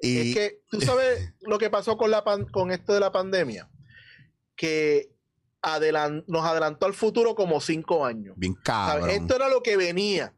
Y 0.05 0.31
Es 0.31 0.35
que 0.35 0.61
tú 0.69 0.81
sabes 0.81 1.33
lo 1.43 1.59
que 1.59 1.71
pasó 1.71 1.97
con, 1.97 2.11
la 2.11 2.25
pan- 2.25 2.47
con 2.47 2.73
esto 2.73 2.93
de 2.93 2.99
la 2.99 3.13
pandemia, 3.13 3.71
que 4.57 5.13
adelan- 5.63 6.25
nos 6.27 6.45
adelantó 6.45 6.87
al 6.87 6.93
futuro 6.93 7.37
como 7.37 7.61
cinco 7.61 8.05
años. 8.05 8.35
bien 8.37 8.57
¿sabes? 8.65 9.03
cabrón. 9.05 9.11
Esto 9.11 9.37
era 9.37 9.49
lo 9.49 9.63
que 9.63 9.77
venía, 9.77 10.35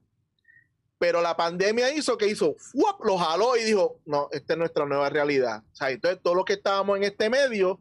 pero 0.98 1.22
la 1.22 1.34
pandemia 1.34 1.94
hizo 1.94 2.18
que 2.18 2.28
hizo, 2.28 2.54
¡fuap! 2.58 3.02
lo 3.06 3.16
jaló 3.16 3.56
y 3.56 3.64
dijo, 3.64 4.02
no, 4.04 4.28
esta 4.32 4.52
es 4.52 4.58
nuestra 4.58 4.84
nueva 4.84 5.08
realidad. 5.08 5.62
O 5.72 5.76
sea, 5.76 5.90
entonces 5.90 6.20
todos 6.22 6.36
los 6.36 6.44
que 6.44 6.52
estábamos 6.54 6.98
en 6.98 7.04
este 7.04 7.30
medio, 7.30 7.80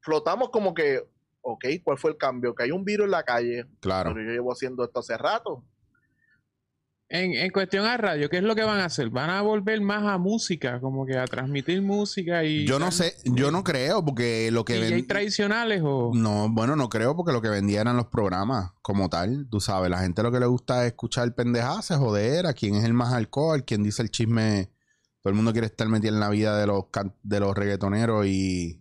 flotamos 0.00 0.50
como 0.50 0.74
que, 0.74 1.02
ok, 1.42 1.64
¿cuál 1.84 1.98
fue 1.98 2.12
el 2.12 2.16
cambio? 2.16 2.54
Que 2.54 2.64
hay 2.64 2.70
un 2.70 2.84
virus 2.84 3.04
en 3.04 3.10
la 3.10 3.22
calle, 3.24 3.66
Claro. 3.80 4.12
pero 4.14 4.24
yo 4.26 4.32
llevo 4.32 4.52
haciendo 4.52 4.84
esto 4.84 5.00
hace 5.00 5.16
rato. 5.18 5.64
En, 7.08 7.34
en 7.34 7.50
cuestión 7.50 7.84
a 7.84 7.98
radio, 7.98 8.30
¿qué 8.30 8.38
es 8.38 8.42
lo 8.42 8.54
que 8.54 8.62
van 8.64 8.78
a 8.78 8.86
hacer? 8.86 9.10
¿Van 9.10 9.28
a 9.28 9.42
volver 9.42 9.78
más 9.82 10.02
a 10.04 10.16
música? 10.16 10.80
Como 10.80 11.04
que 11.04 11.18
a 11.18 11.26
transmitir 11.26 11.82
música 11.82 12.42
y... 12.42 12.64
Yo 12.66 12.78
no 12.78 12.90
sé, 12.90 13.16
yo 13.26 13.50
no 13.50 13.62
creo 13.64 14.02
porque 14.02 14.50
lo 14.50 14.64
que 14.64 14.74
¿DJ 14.80 14.90
ven... 14.94 15.06
tradicionales 15.06 15.82
o...? 15.84 16.12
No, 16.14 16.48
bueno, 16.50 16.74
no 16.74 16.88
creo 16.88 17.14
porque 17.14 17.32
lo 17.32 17.42
que 17.42 17.50
vendían 17.50 17.82
eran 17.82 17.98
los 17.98 18.06
programas 18.06 18.70
como 18.80 19.10
tal. 19.10 19.46
Tú 19.50 19.60
sabes, 19.60 19.90
la 19.90 19.98
gente 19.98 20.22
lo 20.22 20.32
que 20.32 20.40
le 20.40 20.46
gusta 20.46 20.86
es 20.86 20.92
escuchar 20.92 21.34
pendejadas, 21.34 21.88
joder, 21.88 22.46
a 22.46 22.54
quién 22.54 22.76
es 22.76 22.84
el 22.84 22.94
más 22.94 23.12
alcohol, 23.12 23.62
quién 23.66 23.82
dice 23.82 24.00
el 24.00 24.10
chisme. 24.10 24.70
Todo 25.20 25.32
el 25.32 25.36
mundo 25.36 25.52
quiere 25.52 25.66
estar 25.66 25.86
metido 25.88 26.14
en 26.14 26.20
la 26.20 26.30
vida 26.30 26.56
de 26.56 26.66
los, 26.66 26.86
can- 26.86 27.14
de 27.22 27.40
los 27.40 27.54
reggaetoneros 27.54 28.24
y, 28.26 28.80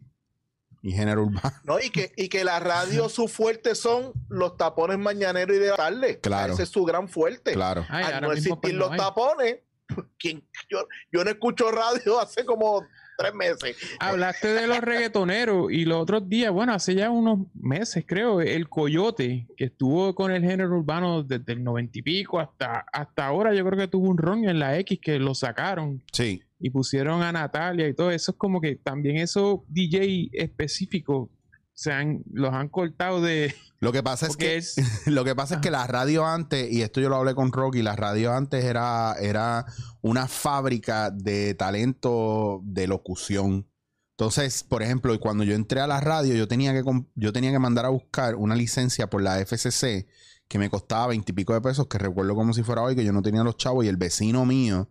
y 0.81 0.91
género 0.91 1.23
urbano. 1.23 1.55
¿no? 1.63 1.79
Y 1.79 1.89
que, 1.89 2.11
y 2.15 2.27
que 2.29 2.43
la 2.43 2.59
radio, 2.59 3.07
su 3.09 3.27
fuerte 3.27 3.75
son 3.75 4.13
los 4.29 4.57
tapones 4.57 4.97
mañaneros 4.97 5.55
y 5.55 5.59
de 5.59 5.67
la 5.69 5.75
tarde. 5.75 6.19
Claro. 6.19 6.53
Ese 6.53 6.63
es 6.63 6.69
su 6.69 6.83
gran 6.85 7.07
fuerte. 7.07 7.53
Claro. 7.53 7.85
Ay, 7.89 8.05
Al 8.05 8.21
no 8.21 8.27
pues, 8.27 8.39
existir 8.45 8.73
los 8.75 8.91
hay. 8.91 8.97
tapones, 8.97 9.57
¿quién- 10.17 10.43
yo, 10.69 10.87
yo 11.11 11.23
no 11.23 11.29
escucho 11.29 11.71
radio 11.71 12.19
hace 12.21 12.45
como 12.45 12.83
tres 13.17 13.33
meses. 13.35 13.75
Hablaste 13.99 14.47
de 14.53 14.65
los 14.65 14.79
reggaetoneros 14.79 15.71
y 15.71 15.85
los 15.85 16.01
otros 16.01 16.27
días, 16.27 16.51
bueno, 16.51 16.73
hace 16.73 16.95
ya 16.95 17.11
unos 17.11 17.39
meses 17.53 18.03
creo, 18.07 18.41
el 18.41 18.67
Coyote, 18.67 19.45
que 19.55 19.65
estuvo 19.65 20.15
con 20.15 20.31
el 20.31 20.41
género 20.41 20.75
urbano 20.79 21.21
desde 21.21 21.53
el 21.53 21.63
noventa 21.63 21.99
y 21.99 22.01
pico 22.01 22.39
hasta, 22.39 22.83
hasta 22.91 23.27
ahora, 23.27 23.53
yo 23.53 23.63
creo 23.65 23.77
que 23.77 23.87
tuvo 23.87 24.09
un 24.09 24.17
ron 24.17 24.45
en 24.49 24.57
la 24.57 24.79
X 24.79 24.99
que 24.99 25.19
lo 25.19 25.35
sacaron 25.35 26.01
Sí. 26.11 26.41
Y 26.61 26.69
pusieron 26.69 27.23
a 27.23 27.31
Natalia 27.31 27.87
y 27.87 27.93
todo 27.93 28.11
eso. 28.11 28.31
Es 28.31 28.37
como 28.37 28.61
que 28.61 28.75
también 28.75 29.17
esos 29.17 29.59
DJ 29.67 30.29
específicos 30.33 31.29
se 31.73 31.91
han, 31.91 32.23
los 32.31 32.53
han 32.53 32.69
cortado 32.69 33.21
de... 33.21 33.55
Lo 33.79 33.91
que 33.91 34.03
pasa 34.03 34.27
es 34.27 34.37
que 34.37 34.57
es... 34.57 34.75
lo 35.07 35.23
que 35.23 35.35
pasa 35.35 35.55
es 35.55 35.61
que 35.61 35.71
la 35.71 35.87
radio 35.87 36.25
antes, 36.25 36.71
y 36.71 36.83
esto 36.83 37.01
yo 37.01 37.09
lo 37.09 37.15
hablé 37.15 37.33
con 37.33 37.51
Rocky, 37.51 37.81
la 37.81 37.95
radio 37.95 38.33
antes 38.33 38.63
era, 38.63 39.15
era 39.19 39.65
una 40.01 40.27
fábrica 40.27 41.09
de 41.09 41.55
talento 41.55 42.61
de 42.63 42.87
locución. 42.87 43.67
Entonces, 44.11 44.63
por 44.63 44.83
ejemplo, 44.83 45.19
cuando 45.19 45.43
yo 45.43 45.55
entré 45.55 45.81
a 45.81 45.87
la 45.87 45.99
radio, 45.99 46.35
yo 46.35 46.47
tenía 46.47 46.73
que 46.73 46.83
yo 47.15 47.33
tenía 47.33 47.51
que 47.51 47.57
mandar 47.57 47.85
a 47.85 47.89
buscar 47.89 48.35
una 48.35 48.53
licencia 48.53 49.09
por 49.09 49.23
la 49.23 49.43
FCC 49.43 50.07
que 50.47 50.59
me 50.59 50.69
costaba 50.69 51.07
veintipico 51.07 51.53
de 51.53 51.61
pesos, 51.61 51.87
que 51.87 51.97
recuerdo 51.97 52.35
como 52.35 52.53
si 52.53 52.61
fuera 52.61 52.83
hoy, 52.83 52.95
que 52.95 53.03
yo 53.03 53.13
no 53.13 53.23
tenía 53.23 53.43
los 53.43 53.57
chavos, 53.57 53.83
y 53.83 53.87
el 53.87 53.97
vecino 53.97 54.45
mío, 54.45 54.89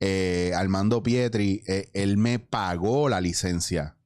eh, 0.00 0.52
Armando 0.56 1.02
Pietri, 1.02 1.62
eh, 1.66 1.90
él 1.94 2.16
me 2.16 2.38
pagó 2.38 3.08
la 3.08 3.20
licencia 3.20 3.96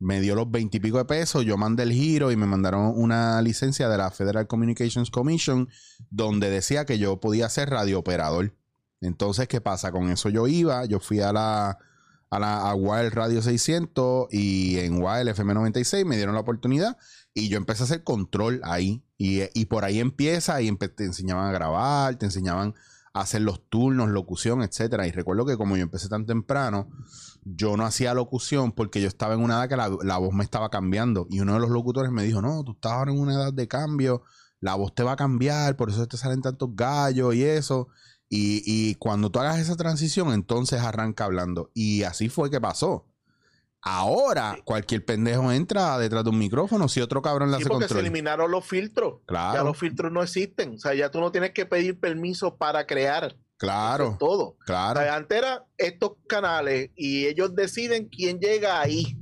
me 0.00 0.20
dio 0.20 0.34
los 0.34 0.50
veintipico 0.50 0.98
de 0.98 1.06
pesos, 1.06 1.46
yo 1.46 1.56
mandé 1.56 1.84
el 1.84 1.92
giro 1.92 2.30
y 2.30 2.36
me 2.36 2.44
mandaron 2.46 2.92
una 2.94 3.40
licencia 3.40 3.88
de 3.88 3.96
la 3.96 4.10
Federal 4.10 4.46
Communications 4.46 5.10
Commission 5.10 5.68
donde 6.10 6.50
decía 6.50 6.84
que 6.84 6.98
yo 6.98 7.20
podía 7.20 7.48
ser 7.48 7.70
radiooperador. 7.70 8.54
Entonces, 9.00 9.48
¿qué 9.48 9.62
pasa? 9.62 9.92
Con 9.92 10.10
eso 10.10 10.28
yo 10.28 10.46
iba, 10.46 10.84
yo 10.84 11.00
fui 11.00 11.20
a 11.20 11.32
la 11.32 11.78
a 12.28 12.38
la 12.38 12.74
Wild 12.74 13.14
Radio 13.14 13.40
600 13.40 14.26
y 14.30 14.78
en 14.80 15.00
Wild 15.00 15.28
FM 15.28 15.54
96 15.54 16.04
me 16.04 16.16
dieron 16.16 16.34
la 16.34 16.40
oportunidad 16.40 16.98
y 17.32 17.48
yo 17.48 17.56
empecé 17.56 17.84
a 17.84 17.86
hacer 17.86 18.02
control 18.02 18.60
ahí 18.64 19.04
y, 19.16 19.42
y 19.58 19.66
por 19.66 19.84
ahí 19.84 20.00
empieza 20.00 20.60
y 20.60 20.68
empe- 20.68 20.92
te 20.94 21.04
enseñaban 21.04 21.48
a 21.48 21.52
grabar, 21.52 22.16
te 22.16 22.26
enseñaban 22.26 22.74
hacer 23.14 23.42
los 23.42 23.68
turnos, 23.70 24.10
locución, 24.10 24.62
etcétera. 24.62 25.06
Y 25.06 25.12
recuerdo 25.12 25.46
que 25.46 25.56
como 25.56 25.76
yo 25.76 25.82
empecé 25.84 26.08
tan 26.08 26.26
temprano, 26.26 26.90
yo 27.44 27.76
no 27.76 27.86
hacía 27.86 28.12
locución 28.12 28.72
porque 28.72 29.00
yo 29.00 29.08
estaba 29.08 29.34
en 29.34 29.40
una 29.40 29.54
edad 29.54 29.68
que 29.68 29.76
la, 29.76 29.90
la 30.02 30.18
voz 30.18 30.34
me 30.34 30.44
estaba 30.44 30.68
cambiando. 30.68 31.26
Y 31.30 31.40
uno 31.40 31.54
de 31.54 31.60
los 31.60 31.70
locutores 31.70 32.10
me 32.10 32.24
dijo, 32.24 32.42
no, 32.42 32.64
tú 32.64 32.72
estás 32.72 32.92
ahora 32.92 33.12
en 33.12 33.20
una 33.20 33.34
edad 33.34 33.52
de 33.52 33.68
cambio, 33.68 34.22
la 34.60 34.74
voz 34.74 34.94
te 34.94 35.04
va 35.04 35.12
a 35.12 35.16
cambiar, 35.16 35.76
por 35.76 35.90
eso 35.90 36.06
te 36.08 36.16
salen 36.16 36.42
tantos 36.42 36.70
gallos 36.74 37.34
y 37.34 37.44
eso. 37.44 37.88
Y, 38.28 38.62
y 38.66 38.96
cuando 38.96 39.30
tú 39.30 39.38
hagas 39.38 39.58
esa 39.58 39.76
transición, 39.76 40.32
entonces 40.32 40.80
arranca 40.80 41.24
hablando. 41.24 41.70
Y 41.72 42.02
así 42.02 42.28
fue 42.28 42.50
que 42.50 42.60
pasó. 42.60 43.06
Ahora, 43.86 44.56
cualquier 44.64 45.04
pendejo 45.04 45.52
entra 45.52 45.98
detrás 45.98 46.24
de 46.24 46.30
un 46.30 46.38
micrófono 46.38 46.88
si 46.88 47.02
otro 47.02 47.20
cabrón 47.20 47.50
le 47.50 47.58
Sí, 47.58 47.64
hace 47.64 47.70
porque 47.70 47.88
se 47.88 48.00
eliminaron 48.00 48.50
los 48.50 48.64
filtros. 48.64 49.20
Ya 49.20 49.26
Claro, 49.26 49.64
los 49.64 49.78
filtros 49.78 50.10
no 50.10 50.22
existen. 50.22 50.76
O 50.76 50.78
sea, 50.78 50.94
ya 50.94 51.10
tú 51.10 51.20
no 51.20 51.30
tienes 51.30 51.50
que 51.50 51.66
pedir 51.66 52.00
permiso 52.00 52.56
para 52.56 52.86
crear. 52.86 53.36
Claro, 53.58 54.12
es 54.12 54.18
todo. 54.18 54.44
O 54.44 54.56
claro. 54.64 55.00
sea, 55.00 55.14
antes 55.14 55.36
era 55.36 55.66
estos 55.76 56.12
canales 56.26 56.92
y 56.96 57.26
ellos 57.26 57.54
deciden 57.54 58.08
quién 58.08 58.38
llega 58.40 58.80
ahí. 58.80 59.18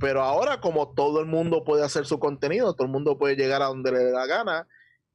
Pero 0.00 0.22
ahora, 0.22 0.60
como 0.60 0.92
todo 0.92 1.20
el 1.20 1.26
mundo 1.26 1.62
puede 1.62 1.84
hacer 1.84 2.04
su 2.04 2.18
contenido, 2.18 2.74
todo 2.74 2.86
el 2.86 2.92
mundo 2.92 3.16
puede 3.16 3.36
llegar 3.36 3.62
a 3.62 3.66
donde 3.66 3.92
le 3.92 3.98
dé 3.98 4.10
la 4.12 4.26
gana. 4.26 4.66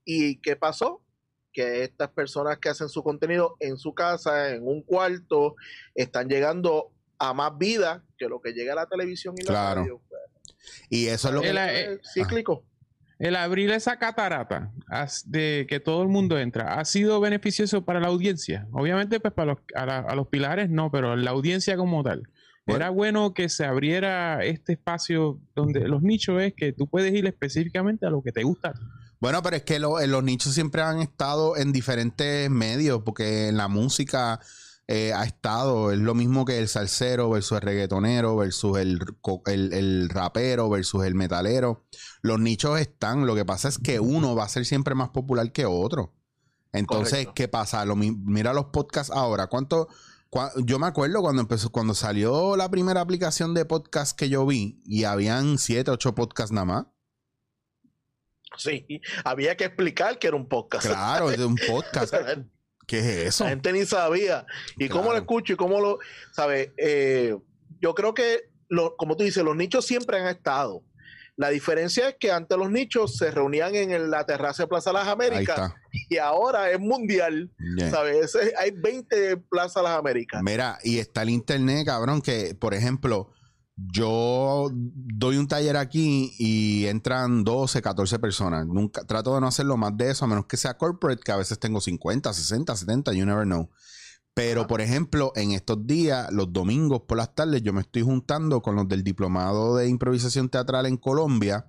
¿Y 0.06 0.40
qué 0.40 0.56
pasó? 0.56 1.02
Que 1.52 1.84
estas 1.84 2.10
personas 2.12 2.60
que 2.60 2.70
hacen 2.70 2.88
su 2.88 3.04
contenido 3.04 3.58
en 3.60 3.78
su 3.78 3.94
casa, 3.94 4.52
en 4.52 4.66
un 4.66 4.84
cuarto, 4.84 5.56
están 5.96 6.30
llegando 6.30 6.94
a 7.20 7.34
más 7.34 7.58
vida 7.58 8.04
lo 8.30 8.42
que 8.42 8.54
llega 8.54 8.74
a 8.74 8.76
la 8.78 8.86
televisión 8.88 9.36
y 9.38 9.42
la 9.44 9.48
Claro. 9.50 9.82
radio. 9.82 10.02
Y 10.90 11.08
eso 11.08 11.28
es 11.30 11.34
lo 11.34 11.42
que... 11.42 11.50
El- 11.50 11.58
Es 11.58 12.00
cíclico. 12.14 12.64
El 13.20 13.36
abrir 13.36 13.70
esa 13.72 13.98
catarata 14.00 14.72
as- 14.88 15.30
de 15.30 15.66
que 15.70 15.80
todo 15.80 16.02
el 16.02 16.10
mundo 16.10 16.38
entra 16.38 16.80
ha 16.80 16.84
sido 16.86 17.20
beneficioso 17.22 17.86
para 17.86 18.00
la 18.00 18.08
audiencia. 18.08 18.68
Obviamente, 18.72 19.20
pues 19.20 19.34
para 19.34 19.54
los, 19.54 19.60
a, 19.76 19.86
la- 19.86 20.00
a 20.00 20.16
los 20.16 20.28
pilares 20.28 20.70
no, 20.70 20.92
pero 20.92 21.16
la 21.16 21.32
audiencia 21.32 21.78
como 21.78 22.04
tal. 22.04 22.24
Bueno. 22.66 22.78
Era 22.78 22.90
bueno 22.90 23.34
que 23.34 23.50
se 23.50 23.66
abriera 23.66 24.44
este 24.44 24.74
espacio 24.74 25.40
donde 25.54 25.88
los 25.88 26.02
nichos 26.02 26.42
es 26.42 26.54
que 26.54 26.72
tú 26.74 26.88
puedes 26.88 27.14
ir 27.14 27.26
específicamente 27.28 28.06
a 28.06 28.10
lo 28.10 28.22
que 28.24 28.32
te 28.32 28.44
gusta. 28.44 28.74
Bueno, 29.20 29.42
pero 29.44 29.56
es 29.58 29.64
que 29.64 29.80
lo- 29.80 30.00
eh, 30.00 30.08
los 30.08 30.24
nichos 30.24 30.54
siempre 30.54 30.82
han 30.82 31.00
estado 31.00 31.56
en 31.56 31.72
diferentes 31.72 32.50
medios, 32.50 33.04
porque 33.04 33.48
en 33.50 33.58
la 33.58 33.68
música 33.68 34.40
eh, 34.88 35.14
ha 35.14 35.24
estado, 35.24 35.92
es 35.92 36.00
lo 36.00 36.14
mismo 36.14 36.44
que 36.46 36.60
el 36.60 36.68
salsero 36.68 37.30
versus 37.30 37.58
el 37.58 37.62
reggaetonero 37.62 38.36
versus 38.36 38.78
el, 38.78 39.00
el, 39.46 39.74
el 39.74 40.10
rapero 40.10 40.70
versus 40.70 41.06
el 41.06 41.16
metalero. 41.16 41.86
Los 42.22 42.40
nichos 42.40 42.80
están, 42.80 43.26
lo 43.26 43.36
que 43.36 43.46
pasa 43.46 43.70
es 43.70 43.78
que 43.78 44.00
uno 44.00 44.36
va 44.36 44.44
a 44.44 44.50
ser 44.50 44.66
siempre 44.66 44.94
más 44.96 45.10
popular 45.10 45.52
que 45.52 45.66
otro. 45.66 46.14
Entonces, 46.74 47.12
Correcto. 47.12 47.34
¿qué 47.36 47.48
pasa? 47.48 47.86
Lo 47.86 47.96
mira 47.96 48.52
los 48.54 48.66
podcasts 48.66 49.12
ahora. 49.16 49.48
¿Cuánto? 49.48 49.88
cua- 50.32 50.52
yo 50.66 50.80
me 50.80 50.88
acuerdo 50.88 51.22
cuando 51.22 51.42
empezó, 51.44 51.72
cuando 51.72 51.94
salió 51.94 52.58
la 52.58 52.70
primera 52.70 53.00
aplicación 53.02 53.54
de 53.54 53.66
podcast 53.66 54.18
que 54.18 54.28
yo 54.28 54.46
vi 54.46 54.82
y 54.86 55.04
habían 55.04 55.60
siete, 55.60 55.92
ocho 55.92 56.16
podcasts 56.16 56.52
nada 56.52 56.66
más. 56.66 56.86
Sí, 58.58 58.86
había 59.24 59.56
que 59.58 59.66
explicar 59.66 60.20
que 60.20 60.28
era 60.28 60.36
un 60.38 60.48
podcast. 60.48 60.86
Claro, 60.88 61.32
es 61.32 61.40
un 61.40 61.56
podcast. 61.68 62.14
La 62.98 63.04
¿Qué 63.04 63.22
es 63.22 63.28
eso? 63.28 63.48
gente 63.48 63.74
ni 63.74 63.86
sabía. 63.86 64.46
¿Y 64.78 64.90
cómo 64.90 65.12
lo 65.12 65.18
escucho 65.18 65.54
y 65.54 65.56
cómo 65.56 65.80
lo, 65.80 66.00
sabes? 66.32 66.72
Eh, 66.78 67.36
yo 67.80 67.96
creo 67.96 68.14
que, 68.14 68.50
lo, 68.70 68.96
como 68.96 69.16
tú 69.18 69.24
dices, 69.24 69.44
los 69.44 69.56
nichos 69.56 69.86
siempre 69.86 70.20
han 70.20 70.28
estado. 70.28 70.84
La 71.36 71.50
diferencia 71.50 72.10
es 72.10 72.16
que 72.20 72.32
antes 72.32 72.58
los 72.58 72.70
nichos 72.70 73.18
se 73.18 73.32
reunían 73.32 73.74
en 73.74 74.12
la 74.12 74.24
terraza 74.26 74.64
de 74.64 74.68
Plaza 74.68 74.94
Las 74.94 75.08
Américas 75.08 75.74
y 76.08 76.18
ahora 76.18 76.70
es 76.70 76.80
mundial. 76.80 77.50
Yeah. 77.76 77.90
¿Sabes? 77.90 78.38
Hay 78.58 78.72
20 78.72 79.38
Plaza 79.50 79.82
Las 79.82 79.98
Américas. 79.98 80.44
Mira, 80.44 80.78
y 80.84 81.00
está 81.00 81.24
el 81.24 81.32
internet, 81.32 81.88
cabrón, 81.88 82.22
que, 82.22 82.54
por 82.54 82.76
ejemplo, 82.76 83.32
yo 83.76 84.70
doy 84.74 85.38
un 85.38 85.48
taller 85.48 85.78
aquí 85.78 86.34
y 86.38 86.86
entran 86.86 87.44
12, 87.44 87.82
14 87.82 88.20
personas. 88.20 88.68
Nunca, 88.68 89.04
trato 89.06 89.34
de 89.34 89.42
no 89.42 89.48
hacerlo 89.48 89.78
más 89.78 89.98
de 89.98 90.12
eso, 90.12 90.26
a 90.26 90.28
menos 90.28 90.46
que 90.46 90.58
sea 90.58 90.78
corporate, 90.78 91.22
que 91.24 91.32
a 91.32 91.38
veces 91.38 91.60
tengo 91.60 91.82
50, 91.82 92.32
60, 92.32 92.76
70, 92.76 93.14
you 93.14 93.26
never 93.26 93.46
know. 93.46 93.70
Pero, 94.36 94.66
por 94.66 94.82
ejemplo, 94.82 95.32
en 95.36 95.52
estos 95.52 95.86
días, 95.86 96.32
los 96.32 96.52
domingos 96.52 97.02
por 97.08 97.18
las 97.18 97.36
tardes, 97.36 97.62
yo 97.62 97.72
me 97.72 97.82
estoy 97.82 98.02
juntando 98.02 98.62
con 98.62 98.76
los 98.76 98.88
del 98.88 99.04
Diplomado 99.04 99.76
de 99.76 99.88
Improvisación 99.88 100.50
Teatral 100.50 100.88
en 100.88 100.98
Colombia, 100.98 101.68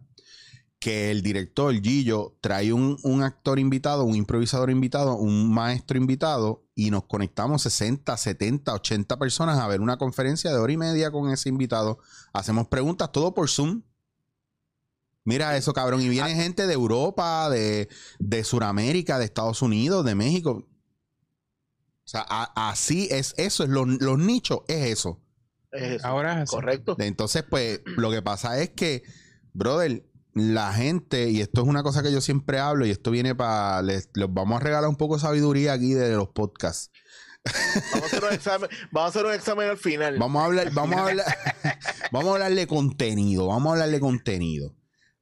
que 0.79 1.11
el 1.11 1.23
director 1.23 1.75
Gillo 1.81 2.37
trae 2.41 2.73
un, 2.73 2.99
un 3.03 3.23
actor 3.23 3.59
invitado, 3.59 4.05
un 4.05 4.17
improvisador 4.17 4.71
invitado, 4.71 5.17
un 5.17 5.53
maestro 5.53 5.99
invitado, 5.99 6.64
y 6.75 6.91
nos 6.91 7.05
conectamos 7.07 7.63
60, 7.63 8.17
70, 8.17 8.75
80 8.75 9.17
personas 9.19 9.59
a 9.59 9.69
ver 9.69 9.81
una 9.81 9.97
conferencia 9.97 10.51
de 10.51 10.59
hora 10.59 10.73
y 10.73 10.77
media 10.77 11.11
con 11.11 11.31
ese 11.31 11.49
invitado. 11.49 11.99
Hacemos 12.33 12.67
preguntas, 12.69 13.13
todo 13.13 13.33
por 13.35 13.49
Zoom. 13.49 13.83
Mira 15.25 15.57
eso, 15.57 15.73
cabrón. 15.73 16.01
Y 16.03 16.09
viene 16.09 16.35
gente 16.35 16.67
de 16.67 16.75
Europa, 16.75 17.49
de, 17.49 17.89
de 18.19 18.45
Sudamérica, 18.45 19.19
de 19.19 19.25
Estados 19.25 19.63
Unidos, 19.63 20.05
de 20.05 20.15
México. 20.15 20.51
O 20.61 22.07
sea, 22.07 22.27
a- 22.29 22.69
así 22.71 23.09
es 23.11 23.35
eso, 23.39 23.65
es 23.65 23.71
lo- 23.71 23.87
los 23.87 24.19
nichos, 24.19 24.61
es 24.69 24.85
eso. 24.91 25.23
Es 25.73 25.83
eso. 25.95 26.07
Ahora 26.07 26.35
es 26.35 26.43
así. 26.43 26.57
Correcto. 26.57 26.97
Entonces, 26.99 27.43
pues, 27.49 27.81
lo 27.87 28.11
que 28.11 28.21
pasa 28.21 28.61
es 28.61 28.71
que, 28.71 29.03
brother, 29.55 30.05
la 30.35 30.73
gente, 30.73 31.31
y 31.31 31.41
esto 31.41 31.63
es 31.63 31.69
una 31.69 31.83
cosa 31.83 32.03
que 32.03 32.13
yo 32.13 32.21
siempre 32.21 32.59
hablo, 32.59 32.87
y 32.87 32.91
esto 32.91 33.11
viene 33.11 33.35
para, 33.35 33.83
les, 33.83 34.09
les 34.15 34.33
vamos 34.33 34.61
a 34.61 34.65
regalar 34.65 34.89
un 34.89 34.97
poco 34.97 35.15
de 35.15 35.21
sabiduría 35.21 35.73
aquí 35.73 35.95
de 35.95 36.15
los 36.17 36.29
podcasts. 36.29 36.91
Vamos 37.93 38.03
a 38.03 38.07
hacer 38.07 38.25
un 38.25 38.33
examen, 38.33 38.71
vamos 38.91 39.07
a 39.07 39.11
hacer 39.11 39.27
un 39.27 39.33
examen 39.33 39.69
al 39.71 39.77
final. 39.77 40.19
Vamos 40.19 40.43
a 40.43 40.47
hablar, 40.47 40.73
vamos 40.73 40.97
a 40.97 41.07
hablar, 41.07 41.27
vamos 42.13 42.31
a 42.31 42.33
hablar 42.33 42.55
de 42.55 42.67
contenido, 42.67 43.47
vamos 43.47 43.69
a 43.69 43.73
hablar 43.73 43.91
de 43.91 44.01
contenido. 44.01 44.75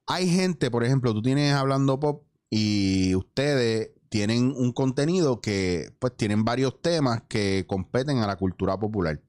Hay 0.07 0.29
gente, 0.29 0.71
por 0.71 0.83
ejemplo, 0.83 1.13
tú 1.13 1.21
tienes 1.21 1.53
hablando 1.53 1.99
pop 1.99 2.25
y 2.49 3.13
ustedes 3.15 3.91
tienen 4.09 4.53
un 4.55 4.73
contenido 4.73 5.41
que, 5.41 5.95
pues, 5.99 6.15
tienen 6.15 6.45
varios 6.45 6.81
temas 6.81 7.23
que 7.27 7.65
competen 7.67 8.19
a 8.19 8.27
la 8.27 8.35
cultura 8.37 8.79
popular. 8.79 9.19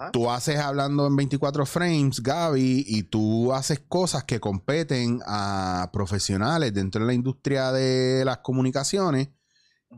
Ajá. 0.00 0.10
tú 0.12 0.30
haces 0.30 0.58
hablando 0.58 1.06
en 1.06 1.14
24 1.14 1.66
frames, 1.66 2.22
Gaby, 2.22 2.84
y 2.86 3.02
tú 3.04 3.52
haces 3.52 3.80
cosas 3.86 4.24
que 4.24 4.40
competen 4.40 5.20
a 5.26 5.90
profesionales 5.92 6.72
dentro 6.72 7.02
de 7.02 7.06
la 7.08 7.12
industria 7.14 7.70
de 7.70 8.24
las 8.24 8.38
comunicaciones, 8.38 9.28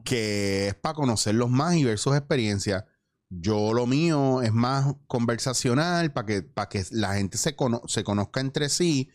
que 0.05 0.69
es 0.69 0.75
para 0.75 0.95
conocerlos 0.95 1.51
más 1.51 1.75
y 1.77 1.85
ver 1.85 1.99
sus 1.99 2.17
experiencias. 2.17 2.85
Yo 3.29 3.73
lo 3.73 3.87
mío 3.87 4.43
es 4.43 4.53
más 4.53 4.95
conversacional, 5.07 6.13
para 6.13 6.27
que, 6.27 6.43
para 6.43 6.69
que 6.69 6.85
la 6.91 7.15
gente 7.15 7.39
se, 7.39 7.55
cono- 7.55 7.83
se 7.87 8.03
conozca 8.05 8.41
entre 8.41 8.69
sí, 8.69 9.09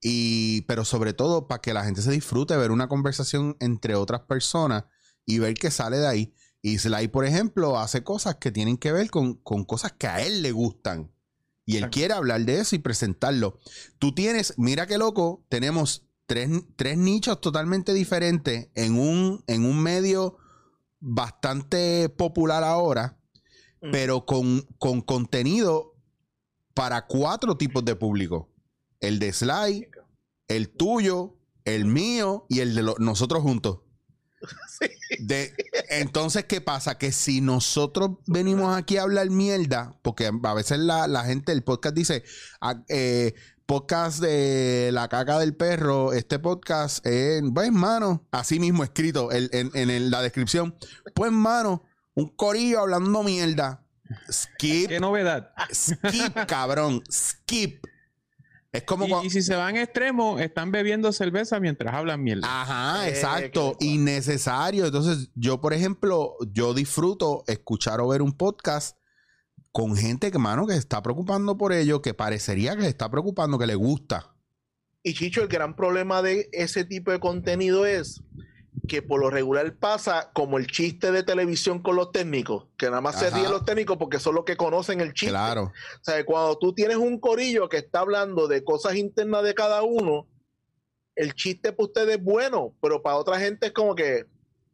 y, 0.00 0.62
pero 0.62 0.84
sobre 0.84 1.12
todo 1.12 1.48
para 1.48 1.60
que 1.60 1.74
la 1.74 1.84
gente 1.84 2.00
se 2.02 2.12
disfrute 2.12 2.56
ver 2.56 2.70
una 2.70 2.88
conversación 2.88 3.56
entre 3.58 3.96
otras 3.96 4.20
personas 4.22 4.84
y 5.26 5.40
ver 5.40 5.54
qué 5.54 5.70
sale 5.70 5.98
de 5.98 6.06
ahí. 6.06 6.34
Y 6.62 6.78
Sly, 6.78 7.08
por 7.08 7.24
ejemplo, 7.24 7.78
hace 7.78 8.02
cosas 8.02 8.36
que 8.36 8.50
tienen 8.50 8.76
que 8.76 8.92
ver 8.92 9.10
con, 9.10 9.34
con 9.34 9.64
cosas 9.64 9.92
que 9.92 10.06
a 10.08 10.22
él 10.22 10.42
le 10.42 10.52
gustan. 10.52 11.12
Y 11.64 11.72
él 11.72 11.78
Exacto. 11.84 11.94
quiere 11.94 12.14
hablar 12.14 12.40
de 12.44 12.60
eso 12.60 12.74
y 12.76 12.78
presentarlo. 12.80 13.58
Tú 13.98 14.12
tienes, 14.14 14.54
mira 14.56 14.86
qué 14.86 14.98
loco, 14.98 15.44
tenemos 15.48 16.06
tres, 16.26 16.48
tres 16.76 16.96
nichos 16.98 17.40
totalmente 17.40 17.92
diferentes 17.94 18.68
en 18.74 18.98
un, 18.98 19.44
en 19.46 19.64
un 19.64 19.80
medio 19.82 20.36
bastante 21.00 22.08
popular 22.08 22.64
ahora, 22.64 23.14
Mm. 23.80 23.90
pero 23.92 24.26
con, 24.26 24.62
con 24.78 25.00
contenido 25.02 25.94
para 26.74 27.06
cuatro 27.06 27.56
tipos 27.56 27.84
de 27.84 27.94
público. 27.94 28.50
El 28.98 29.20
de 29.20 29.32
Sly, 29.32 29.86
el 30.48 30.68
tuyo, 30.70 31.36
el 31.64 31.84
mío 31.84 32.44
y 32.48 32.58
el 32.58 32.74
de 32.74 32.82
lo- 32.82 32.96
nosotros 32.98 33.40
juntos. 33.42 33.78
De, 35.20 35.54
entonces, 35.90 36.44
¿qué 36.44 36.60
pasa? 36.60 36.96
Que 36.98 37.12
si 37.12 37.40
nosotros 37.40 38.10
venimos 38.26 38.76
aquí 38.76 38.96
a 38.96 39.02
hablar 39.02 39.30
mierda, 39.30 39.96
porque 40.02 40.30
a 40.42 40.54
veces 40.54 40.78
la, 40.78 41.08
la 41.08 41.24
gente 41.24 41.52
del 41.52 41.62
podcast 41.62 41.94
dice, 41.94 42.22
ah, 42.60 42.82
eh, 42.88 43.34
podcast 43.66 44.20
de 44.20 44.90
la 44.92 45.08
caca 45.08 45.38
del 45.38 45.54
perro, 45.56 46.12
este 46.12 46.38
podcast, 46.38 47.04
eh, 47.06 47.40
pues 47.52 47.72
mano, 47.72 48.26
así 48.30 48.58
mismo 48.60 48.84
escrito 48.84 49.30
el- 49.30 49.50
en, 49.52 49.70
en 49.74 49.90
el- 49.90 50.10
la 50.10 50.22
descripción, 50.22 50.74
pues 51.14 51.32
mano, 51.32 51.84
un 52.14 52.34
corillo 52.34 52.80
hablando 52.80 53.22
mierda. 53.22 53.84
Skip, 54.30 54.88
Qué 54.88 55.00
novedad. 55.00 55.50
skip, 55.72 56.34
cabrón, 56.46 57.02
skip. 57.12 57.84
Es 58.70 58.82
como 58.82 59.06
Y, 59.06 59.08
cuando- 59.08 59.26
y 59.26 59.30
si 59.30 59.40
se 59.42 59.54
van 59.56 59.76
extremos, 59.76 60.40
están 60.40 60.70
bebiendo 60.70 61.10
cerveza 61.12 61.58
mientras 61.58 61.94
hablan 61.94 62.22
mierda. 62.22 62.42
Ajá, 62.62 63.06
Eh, 63.06 63.10
exacto. 63.10 63.76
Innecesario. 63.80 64.86
Entonces, 64.86 65.30
yo, 65.34 65.60
por 65.60 65.72
ejemplo, 65.72 66.34
yo 66.52 66.74
disfruto 66.74 67.44
escuchar 67.46 68.00
o 68.00 68.08
ver 68.08 68.20
un 68.20 68.32
podcast 68.36 68.98
con 69.72 69.96
gente 69.96 70.30
que, 70.30 70.38
mano, 70.38 70.66
que 70.66 70.74
se 70.74 70.80
está 70.80 71.02
preocupando 71.02 71.56
por 71.56 71.72
ello, 71.72 72.02
que 72.02 72.12
parecería 72.14 72.76
que 72.76 72.82
se 72.82 72.88
está 72.88 73.10
preocupando, 73.10 73.58
que 73.58 73.66
le 73.66 73.74
gusta. 73.74 74.34
Y 75.02 75.14
Chicho, 75.14 75.40
el 75.42 75.48
gran 75.48 75.74
problema 75.74 76.20
de 76.20 76.48
ese 76.52 76.84
tipo 76.84 77.10
de 77.10 77.20
contenido 77.20 77.86
es 77.86 78.22
que 78.88 79.02
por 79.02 79.20
lo 79.20 79.30
regular 79.30 79.72
pasa 79.76 80.30
como 80.32 80.58
el 80.58 80.66
chiste 80.66 81.12
de 81.12 81.22
televisión 81.22 81.80
con 81.80 81.94
los 81.94 82.10
técnicos, 82.10 82.66
que 82.76 82.86
nada 82.86 83.00
más 83.00 83.18
se 83.20 83.26
Ajá. 83.28 83.36
ríen 83.38 83.52
los 83.52 83.64
técnicos 83.64 83.96
porque 83.98 84.18
son 84.18 84.34
los 84.34 84.44
que 84.44 84.56
conocen 84.56 85.00
el 85.00 85.12
chiste. 85.12 85.30
Claro. 85.30 85.64
O 85.66 86.02
sea, 86.04 86.24
cuando 86.24 86.58
tú 86.58 86.72
tienes 86.74 86.96
un 86.96 87.20
corillo 87.20 87.68
que 87.68 87.76
está 87.76 88.00
hablando 88.00 88.48
de 88.48 88.64
cosas 88.64 88.96
internas 88.96 89.44
de 89.44 89.54
cada 89.54 89.82
uno, 89.82 90.26
el 91.14 91.34
chiste 91.34 91.72
para 91.72 91.86
ustedes 91.86 92.16
es 92.18 92.22
bueno, 92.24 92.74
pero 92.80 93.02
para 93.02 93.16
otra 93.16 93.38
gente 93.38 93.66
es 93.68 93.72
como 93.72 93.94
que, 93.94 94.24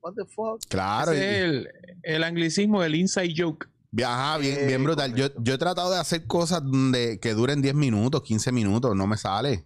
what 0.00 0.14
the 0.14 0.25
fuck. 0.35 0.61
Claro. 0.68 1.12
Ese 1.12 1.21
y- 1.23 1.25
es 1.26 1.40
el, 1.42 1.68
el 2.02 2.25
anglicismo 2.25 2.80
del 2.83 2.94
inside 2.94 3.35
joke. 3.37 3.68
Ajá, 4.04 4.38
bien, 4.38 4.66
bien 4.66 4.83
brutal. 4.83 5.14
Yo, 5.14 5.28
yo 5.38 5.54
he 5.54 5.59
tratado 5.59 5.90
de 5.92 5.99
hacer 6.00 6.26
cosas 6.26 6.62
donde, 6.64 7.21
que 7.21 7.33
duren 7.35 7.62
10 7.62 7.75
minutos, 7.76 8.23
15 8.23 8.50
minutos, 8.52 8.94
no 8.97 9.06
me 9.06 9.16
sale. 9.16 9.64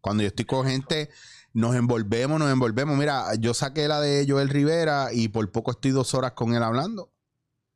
Cuando 0.00 0.22
yo 0.22 0.28
estoy 0.28 0.46
con 0.46 0.66
gente, 0.66 1.10
nos 1.52 1.74
envolvemos, 1.76 2.38
nos 2.38 2.50
envolvemos. 2.50 2.96
Mira, 2.96 3.34
yo 3.38 3.54
saqué 3.54 3.88
la 3.88 4.00
de 4.00 4.26
Joel 4.28 4.48
Rivera 4.48 5.12
y 5.12 5.28
por 5.28 5.50
poco 5.50 5.72
estoy 5.72 5.90
dos 5.90 6.14
horas 6.14 6.32
con 6.32 6.54
él 6.54 6.62
hablando. 6.62 7.12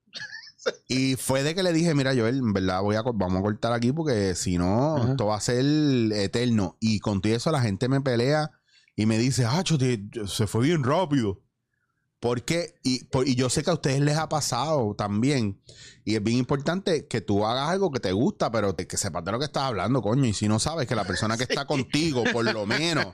Y 0.89 1.17
fue 1.17 1.43
de 1.43 1.55
que 1.55 1.63
le 1.63 1.75
dije, 1.75 1.95
mira, 1.95 2.15
Joel, 2.15 2.39
en 2.39 2.53
verdad 2.55 2.81
voy 2.81 2.97
a, 2.97 3.03
vamos 3.03 3.39
a 3.39 3.43
cortar 3.43 3.75
aquí 3.75 3.93
porque 3.93 4.35
si 4.35 4.57
no, 4.57 4.97
Ajá. 4.97 5.11
esto 5.11 5.27
va 5.27 5.37
a 5.37 5.41
ser 5.41 5.63
eterno. 6.13 6.79
Y 6.81 7.01
con 7.01 7.21
todo 7.21 7.35
eso 7.35 7.51
la 7.51 7.61
gente 7.61 7.87
me 7.89 8.01
pelea 8.01 8.51
y 8.97 9.05
me 9.05 9.19
dice, 9.19 9.45
ah, 9.45 9.63
se 10.27 10.47
fue 10.47 10.65
bien 10.65 10.83
rápido. 10.83 11.44
Porque, 12.25 12.77
y, 12.83 13.05
por- 13.05 13.29
y 13.29 13.35
yo 13.35 13.51
sé 13.51 13.63
que 13.63 13.69
a 13.69 13.75
ustedes 13.75 14.01
les 14.01 14.17
ha 14.17 14.31
pasado 14.31 14.95
también. 14.97 15.61
Y 16.07 16.15
es 16.15 16.23
bien 16.23 16.39
importante 16.39 17.07
que 17.07 17.21
tú 17.21 17.45
hagas 17.45 17.69
algo 17.69 17.93
que 17.93 18.01
te 18.01 18.13
gusta, 18.13 18.51
pero 18.51 18.75
te- 18.75 18.87
que 18.87 18.97
sepas 18.97 19.23
de 19.27 19.33
lo 19.33 19.39
que 19.39 19.45
estás 19.45 19.65
hablando, 19.65 20.01
coño. 20.01 20.25
Y 20.25 20.33
si 20.33 20.49
no 20.49 20.59
sabes 20.59 20.87
que 20.87 20.95
la 20.95 21.05
persona 21.05 21.37
que 21.37 21.43
está 21.43 21.67
contigo, 21.67 22.25
por 22.33 22.51
lo 22.51 22.65
menos, 22.65 23.09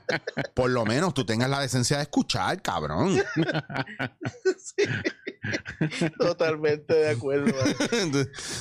por 0.53 0.69
lo 0.69 0.85
menos 0.85 1.13
tú 1.13 1.25
tengas 1.25 1.49
la 1.49 1.59
decencia 1.59 1.97
de 1.97 2.03
escuchar, 2.03 2.61
cabrón. 2.61 3.17
Totalmente 6.17 6.93
de 6.93 7.09
acuerdo. 7.09 7.53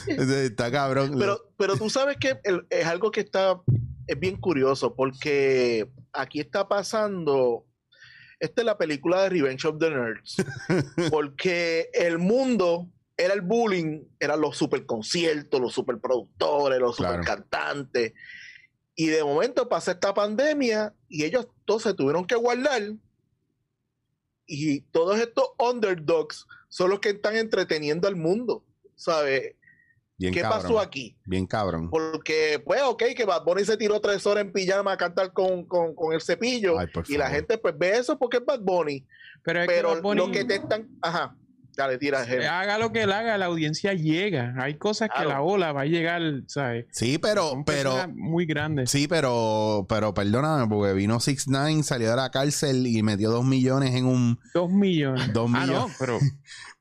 está 0.09 0.69
cabrón. 0.73 1.15
Pero, 1.17 1.43
pero 1.57 1.77
tú 1.77 1.89
sabes 1.91 2.17
que 2.17 2.41
es 2.71 2.87
algo 2.87 3.13
que 3.13 3.21
está, 3.21 3.61
es 4.09 4.19
bien 4.19 4.37
curioso, 4.37 4.97
porque 4.97 5.93
aquí 6.13 6.41
está 6.41 6.67
pasando, 6.67 7.67
esta 8.41 8.63
es 8.63 8.65
la 8.65 8.79
película 8.79 9.23
de 9.23 9.29
Revenge 9.29 9.67
of 9.67 9.79
the 9.79 9.91
Nerds, 9.91 10.37
porque 11.11 11.91
el 11.93 12.19
mundo 12.19 12.89
era 13.17 13.35
el 13.35 13.43
bullying, 13.43 14.03
eran 14.19 14.41
los 14.41 14.57
super 14.57 14.87
conciertos, 14.87 15.61
los 15.61 15.75
super 15.75 15.99
productores, 15.99 16.81
los 16.81 16.97
super 16.97 17.21
cantantes, 17.21 18.15
y 18.95 19.07
de 19.07 19.23
momento 19.23 19.69
pasa 19.69 19.93
esta 19.93 20.13
pandemia 20.15 20.95
y 21.09 21.25
ellos 21.25 21.49
todos 21.67 21.83
se 21.83 21.95
tuvieron 21.95 22.27
que 22.27 22.35
guardar, 22.35 22.95
y 24.47 24.81
todos 24.81 25.21
estos 25.21 25.51
underdogs 25.59 26.47
son 26.69 26.91
los 26.91 27.01
que 27.01 27.11
están 27.11 27.37
entreteniendo 27.37 28.09
al 28.09 28.17
mundo, 28.17 28.65
¿sabes? 28.97 29.55
Bien 30.21 30.35
¿Qué 30.35 30.43
cabrón, 30.43 30.63
pasó 30.63 30.79
aquí? 30.79 31.17
Bien 31.25 31.47
cabrón. 31.47 31.89
Porque, 31.91 32.63
pues, 32.65 32.83
ok, 32.83 33.03
que 33.17 33.25
Bad 33.25 33.43
Bunny 33.45 33.65
se 33.65 33.77
tiró 33.79 34.01
tres 34.01 34.27
horas 34.27 34.45
en 34.45 34.53
pijama 34.53 34.93
a 34.93 34.97
cantar 34.97 35.33
con, 35.33 35.65
con, 35.65 35.95
con 35.95 36.13
el 36.13 36.21
cepillo. 36.21 36.79
Ay, 36.79 36.89
y 37.09 37.17
la 37.17 37.31
gente, 37.31 37.57
pues, 37.57 37.77
ve 37.77 37.97
eso 37.97 38.19
porque 38.19 38.37
es 38.37 38.45
Bad 38.45 38.61
Bunny. 38.61 39.07
Pero, 39.43 39.63
es 39.63 39.67
que 39.69 39.75
Pero 39.75 39.89
Bad 39.95 40.03
Bunny- 40.03 40.17
lo 40.27 40.31
que 40.31 40.45
te 40.45 40.57
están. 40.57 40.89
Ajá. 41.01 41.35
Dale, 41.77 41.99
tira, 41.99 42.25
Ger. 42.25 42.47
haga 42.47 42.79
lo 42.79 42.93
que 42.93 43.03
él 43.03 43.13
haga, 43.13 43.39
la 43.39 43.47
audiencia 43.47 43.95
llega. 43.95 44.55
Hay 44.59 44.75
cosas 44.79 45.09
que 45.17 45.25
la 45.25 45.41
ola 45.43 45.73
va 45.73 45.83
a 45.83 45.87
llegar, 45.87 46.21
¿sabes? 46.47 46.87
Sí, 46.93 47.19
pero, 47.19 47.63
pero, 47.65 48.07
muy 48.15 48.47
grandes. 48.47 48.91
sí, 48.91 49.07
pero, 49.09 49.87
pero 49.89 50.13
perdóname, 50.15 50.67
porque 50.69 50.93
vino 50.93 51.21
6 51.21 51.45
9 51.49 51.83
salió 51.83 52.11
de 52.11 52.17
la 52.17 52.31
cárcel 52.31 52.87
y 52.87 53.03
metió 53.03 53.31
dos 53.31 53.45
millones 53.45 53.95
en 53.95 54.07
un. 54.07 54.39
Dos 54.55 54.71
millones. 54.71 55.33
Dos 55.33 55.51
Ah, 55.55 55.67
no, 55.67 55.73
millones. 55.73 55.97
pero. 55.99 56.19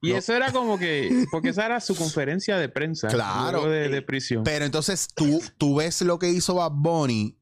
Y 0.02 0.12
No. 0.12 0.18
eso 0.18 0.34
era 0.34 0.54
como 0.54 0.78
que. 0.80 1.26
Porque 1.30 1.50
esa 1.50 1.66
era 1.66 1.82
su 1.82 1.94
conferencia 1.94 2.58
de 2.58 2.70
prensa. 2.70 3.10
Claro. 3.10 3.66
de 3.70 4.02
prisión. 4.02 4.46
Pero 4.46 4.64
entonces 4.64 5.10
tú, 5.14 5.42
tú 5.58 5.76
ves 5.76 6.02
lo 6.04 6.18
que 6.20 6.30
hizo 6.30 6.56
Bad 6.56 6.72
Bunny, 6.74 7.38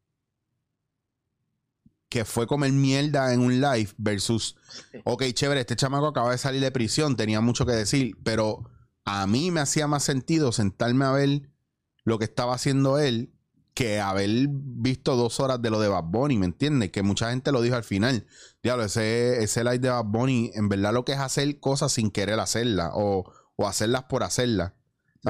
que 2.17 2.25
fue 2.25 2.47
comer 2.47 2.71
mierda 2.71 3.31
en 3.31 3.41
un 3.41 3.62
live, 3.62 3.91
versus, 4.00 4.55
ok, 5.03 5.24
chévere, 5.33 5.59
este 5.59 5.75
chamaco 5.75 6.07
acaba 6.07 6.31
de 6.31 6.39
salir 6.39 6.62
de 6.62 6.71
prisión, 6.71 7.15
tenía 7.15 7.41
mucho 7.41 7.63
que 7.63 7.74
decir, 7.74 8.17
pero 8.24 8.71
a 9.05 9.27
mí 9.27 9.51
me 9.51 9.59
hacía 9.59 9.86
más 9.86 10.01
sentido 10.01 10.51
sentarme 10.51 11.05
a 11.05 11.12
ver 11.12 11.51
lo 12.05 12.17
que 12.17 12.25
estaba 12.25 12.55
haciendo 12.55 12.97
él 12.97 13.36
que 13.75 14.00
haber 14.00 14.47
visto 14.50 15.15
dos 15.15 15.39
horas 15.39 15.62
de 15.62 15.69
lo 15.69 15.79
de 15.79 15.89
Bad 15.89 16.05
Bunny, 16.05 16.39
¿me 16.39 16.48
entiendes? 16.48 16.89
Que 16.89 17.03
mucha 17.03 17.29
gente 17.29 17.51
lo 17.51 17.61
dijo 17.61 17.75
al 17.75 17.83
final. 17.83 18.25
Diablo, 18.63 18.85
ese, 18.85 19.44
ese 19.44 19.63
live 19.63 19.77
de 19.77 19.89
Bad 19.89 20.05
Bunny, 20.05 20.50
en 20.55 20.70
verdad 20.70 20.94
lo 20.94 21.05
que 21.05 21.11
es 21.11 21.20
hacer 21.20 21.59
cosas 21.59 21.92
sin 21.92 22.09
querer 22.09 22.39
hacerlas 22.39 22.94
o, 22.96 23.31
o 23.57 23.68
hacerlas 23.68 24.05
por 24.05 24.24
hacerlas. 24.24 24.74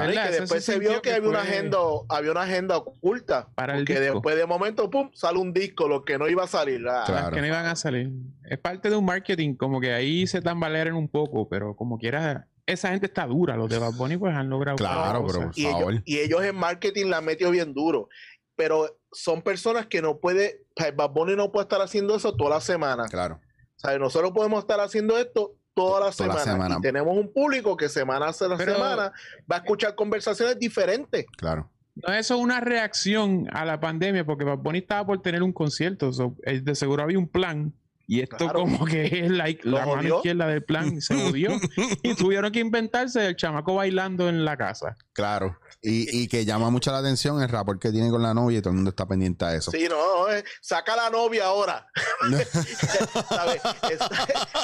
Que 0.06 0.30
después 0.40 0.64
se 0.64 0.72
se 0.74 0.78
vio 0.78 0.94
que, 1.02 1.10
que 1.10 1.12
había 1.16 1.28
una 1.28 1.40
fue- 1.40 1.48
agenda, 1.48 1.78
había 2.08 2.30
una 2.32 2.42
agenda 2.42 2.76
oculta. 2.76 3.48
Para 3.54 3.76
el 3.78 3.84
disco. 3.84 4.00
después 4.02 4.36
de 4.36 4.46
momento, 4.46 4.88
pum, 4.90 5.10
sale 5.14 5.38
un 5.38 5.52
disco, 5.52 5.88
lo 5.88 6.04
que 6.04 6.18
no 6.18 6.28
iba 6.28 6.44
a 6.44 6.46
salir. 6.48 6.86
Ah, 6.88 7.02
Claro. 7.06 7.22
Las 7.26 7.30
que 7.34 7.40
no 7.40 7.46
iban 7.46 7.66
a 7.66 7.76
salir. 7.76 8.10
Es 8.48 8.58
parte 8.58 8.90
de 8.90 8.96
un 8.96 9.04
marketing, 9.04 9.54
como 9.54 9.80
que 9.80 9.92
ahí 9.92 10.26
se 10.26 10.40
tambalearon 10.40 10.94
un 10.96 11.08
poco, 11.08 11.48
pero 11.48 11.74
como 11.76 11.98
quiera, 11.98 12.46
esa 12.66 12.90
gente 12.90 13.06
está 13.06 13.26
dura. 13.26 13.56
Los 13.56 13.68
de 13.70 13.78
Bad 13.78 13.94
Bunny, 13.94 14.16
pues 14.16 14.34
han 14.34 14.48
logrado. 14.50 14.76
Claro, 14.76 15.24
pero- 15.26 15.50
y, 15.54 15.64
favor. 15.64 15.92
ellos, 15.92 16.02
y 16.04 16.18
ellos 16.18 16.42
en 16.44 16.56
marketing 16.56 17.06
la 17.06 17.18
han 17.18 17.24
metido 17.24 17.50
bien 17.50 17.72
duro. 17.74 18.08
Pero 18.56 18.98
son 19.12 19.42
personas 19.42 19.86
que 19.86 20.02
no 20.02 20.18
puede, 20.18 20.62
o 20.76 20.82
sea, 20.82 20.90
Bad 20.92 21.10
Bunny 21.10 21.36
no 21.36 21.52
puede 21.52 21.62
estar 21.64 21.80
haciendo 21.80 22.16
eso 22.16 22.34
toda 22.34 22.50
la 22.50 22.60
semana. 22.60 23.04
Claro. 23.08 23.40
¿Sabes? 23.76 24.00
Nosotros 24.00 24.32
podemos 24.32 24.58
estar 24.60 24.80
haciendo 24.80 25.16
esto 25.18 25.54
toda 25.78 26.06
la, 26.06 26.12
Toda 26.12 26.34
la 26.34 26.40
semana. 26.40 26.76
Y 26.78 26.82
tenemos 26.82 27.16
un 27.16 27.32
público 27.32 27.76
que 27.76 27.88
semana 27.88 28.28
a 28.28 28.32
semana 28.32 29.12
va 29.50 29.56
a 29.56 29.58
escuchar 29.58 29.94
conversaciones 29.94 30.58
diferentes. 30.58 31.26
Claro. 31.36 31.70
No, 31.94 32.14
eso 32.14 32.36
es 32.36 32.40
una 32.40 32.60
reacción 32.60 33.48
a 33.52 33.64
la 33.64 33.80
pandemia, 33.80 34.24
porque 34.24 34.44
Bunny 34.44 34.78
estaba 34.78 35.06
por 35.06 35.20
tener 35.20 35.42
un 35.42 35.52
concierto. 35.52 36.12
so, 36.12 36.36
de 36.44 36.74
seguro 36.74 37.02
había 37.02 37.18
un 37.18 37.28
plan. 37.28 37.72
Y 38.06 38.20
esto 38.20 38.38
Claro. 38.38 38.60
como 38.60 38.86
que 38.86 39.04
es 39.04 39.30
la, 39.30 39.44
mano 39.84 40.16
izquierda 40.16 40.46
del 40.46 40.62
plan 40.62 40.96
y 40.96 41.00
se 41.00 41.14
jodió. 41.14 41.50
y 42.02 42.14
tuvieron 42.14 42.50
que 42.52 42.60
inventarse 42.60 43.26
el 43.26 43.36
chamaco 43.36 43.74
bailando 43.74 44.28
en 44.28 44.44
la 44.44 44.56
casa. 44.56 44.96
Claro. 45.12 45.58
Y, 45.80 46.22
y 46.22 46.28
que 46.28 46.44
llama 46.44 46.70
mucho 46.70 46.90
la 46.92 46.98
atención 46.98 47.40
el 47.42 47.48
rapor 47.48 47.78
que 47.78 47.90
tiene 47.92 48.10
con 48.10 48.22
la 48.22 48.34
novia 48.34 48.58
y 48.58 48.60
todo 48.62 48.70
el 48.70 48.76
mundo 48.76 48.90
está 48.90 49.06
pendiente 49.06 49.44
a 49.44 49.54
eso. 49.54 49.70
Sí, 49.70 49.86
no, 49.88 50.28
eh, 50.30 50.44
saca 50.60 50.96
la 50.96 51.10
novia 51.10 51.46
ahora. 51.46 51.86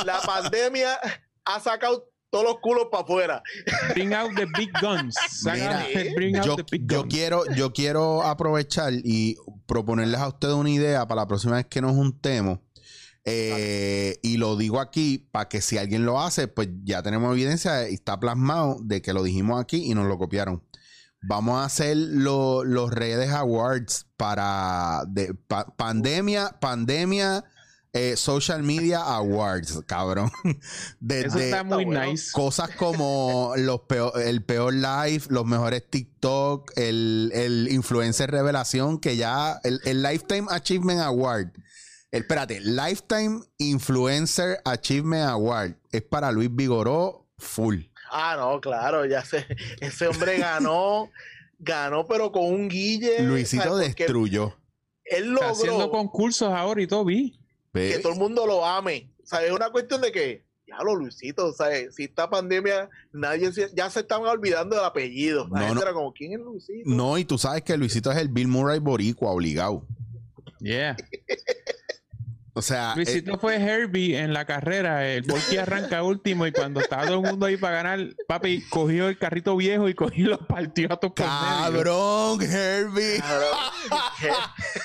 La 0.04 0.20
pandemia 0.24 0.98
ha 1.44 1.60
sacado 1.60 2.10
todos 2.30 2.44
los 2.44 2.58
culos 2.60 2.88
para 2.90 3.04
afuera. 3.04 3.42
Bring 3.94 4.12
out 4.12 4.32
the 4.34 4.46
big 4.58 4.70
guns. 4.80 5.14
Saca- 5.30 5.86
Mira, 5.94 6.10
bring 6.16 6.36
out 6.36 6.44
yo, 6.46 6.56
the 6.56 6.64
big 6.70 6.90
yo 6.90 7.00
guns. 7.02 7.14
quiero, 7.14 7.44
yo 7.54 7.72
quiero 7.72 8.22
aprovechar 8.22 8.92
y 8.92 9.36
proponerles 9.66 10.20
a 10.20 10.28
ustedes 10.28 10.54
una 10.54 10.70
idea 10.70 11.06
para 11.06 11.22
la 11.22 11.28
próxima 11.28 11.56
vez 11.56 11.66
que 11.66 11.80
nos 11.80 11.92
juntemos. 11.92 12.58
Eh, 13.26 14.18
y 14.22 14.36
lo 14.36 14.56
digo 14.56 14.80
aquí 14.80 15.18
para 15.30 15.48
que 15.48 15.62
si 15.62 15.78
alguien 15.78 16.04
lo 16.04 16.20
hace, 16.20 16.46
pues 16.48 16.68
ya 16.82 17.02
tenemos 17.02 17.32
evidencia 17.32 17.88
y 17.88 17.94
está 17.94 18.18
plasmado 18.20 18.78
de 18.82 19.00
que 19.00 19.12
lo 19.14 19.22
dijimos 19.22 19.60
aquí 19.62 19.90
y 19.90 19.94
nos 19.94 20.06
lo 20.06 20.18
copiaron. 20.18 20.62
Vamos 21.26 21.60
a 21.60 21.64
hacer 21.64 21.96
lo- 21.96 22.64
los 22.64 22.90
redes 22.90 23.30
awards 23.30 24.06
para 24.16 25.04
de, 25.08 25.34
pa- 25.34 25.66
pandemia, 25.76 26.56
pandemia, 26.60 27.44
eh, 27.92 28.16
social 28.16 28.62
media 28.62 29.00
awards, 29.00 29.80
cabrón. 29.86 30.30
Eso 30.44 30.58
Desde, 31.00 31.44
está 31.50 31.62
muy 31.64 31.84
bueno. 31.84 32.04
nice. 32.06 32.30
Cosas 32.32 32.70
como 32.76 33.52
los 33.56 33.80
peor- 33.82 34.20
el 34.20 34.44
peor 34.44 34.74
live, 34.74 35.22
los 35.28 35.46
mejores 35.46 35.88
TikTok, 35.88 36.72
el, 36.76 37.30
el 37.34 37.68
influencer 37.70 38.30
revelación, 38.30 38.98
que 38.98 39.16
ya 39.16 39.60
el, 39.64 39.80
el 39.84 40.02
Lifetime 40.02 40.46
Achievement 40.50 41.00
Award. 41.02 41.52
El, 42.10 42.22
espérate, 42.22 42.60
Lifetime 42.60 43.40
Influencer 43.58 44.60
Achievement 44.64 45.28
Award 45.30 45.76
es 45.90 46.02
para 46.02 46.30
Luis 46.32 46.50
Vigoró 46.52 47.28
full. 47.38 47.82
Ah, 48.16 48.36
no, 48.38 48.60
claro, 48.60 49.04
ya 49.06 49.24
sé. 49.24 49.44
Ese 49.80 50.06
hombre 50.06 50.38
ganó, 50.38 51.10
ganó, 51.58 52.06
pero 52.06 52.30
con 52.30 52.44
un 52.44 52.68
guille. 52.68 53.20
Luisito 53.22 53.64
¿sabes? 53.64 53.96
Destruyó. 53.96 54.56
Él 55.04 55.32
Está 55.34 55.50
haciendo 55.50 55.78
logró 55.80 55.90
concursos 55.90 56.48
ahora 56.52 56.80
y 56.80 56.86
todo, 56.86 57.04
vi. 57.04 57.38
que 57.72 57.98
todo 57.98 58.12
el 58.12 58.18
mundo 58.18 58.46
lo 58.46 58.64
ame. 58.64 59.10
O 59.22 59.26
sea, 59.26 59.44
es 59.44 59.50
una 59.50 59.70
cuestión 59.70 60.00
de 60.00 60.12
que, 60.12 60.44
ya 60.66 60.76
lo 60.84 60.94
Luisito, 60.94 61.46
o 61.48 61.52
sea, 61.52 61.68
si 61.90 62.04
esta 62.04 62.30
pandemia, 62.30 62.88
nadie 63.12 63.52
se- 63.52 63.70
ya 63.74 63.90
se 63.90 64.00
estaban 64.00 64.26
olvidando 64.28 64.76
del 64.76 64.84
apellido. 64.84 65.48
La 65.50 65.58
No, 65.60 65.66
gente 65.66 65.74
no. 65.74 65.82
era 65.82 65.92
como, 65.92 66.12
¿quién 66.12 66.32
es 66.34 66.38
Luisito? 66.38 66.88
No, 66.88 67.18
y 67.18 67.24
tú 67.24 67.36
sabes 67.36 67.62
que 67.62 67.76
Luisito 67.76 68.12
es 68.12 68.18
el 68.18 68.28
Bill 68.28 68.46
Murray 68.48 68.78
boricua, 68.78 69.30
obligado. 69.32 69.86
Yeah. 70.60 70.96
O 72.56 72.62
sea, 72.62 72.94
Luisito 72.94 73.36
fue 73.38 73.56
Herbie 73.56 74.16
en 74.16 74.32
la 74.32 74.44
carrera. 74.44 75.06
El 75.08 75.22
Volky 75.22 75.58
arranca 75.58 76.04
último 76.04 76.46
y 76.46 76.52
cuando 76.52 76.80
estaba 76.80 77.04
todo 77.04 77.16
el 77.16 77.22
mundo 77.22 77.46
ahí 77.46 77.56
para 77.56 77.76
ganar, 77.76 78.00
papi 78.28 78.62
cogió 78.68 79.08
el 79.08 79.18
carrito 79.18 79.56
viejo 79.56 79.88
y 79.88 79.94
cogió 79.94 80.26
y 80.26 80.28
lo 80.28 80.38
partió 80.46 80.88
a 80.90 80.94
eh, 80.94 80.98
medio. 81.00 81.12
cabrón, 81.14 82.42
Herbie. 82.42 83.22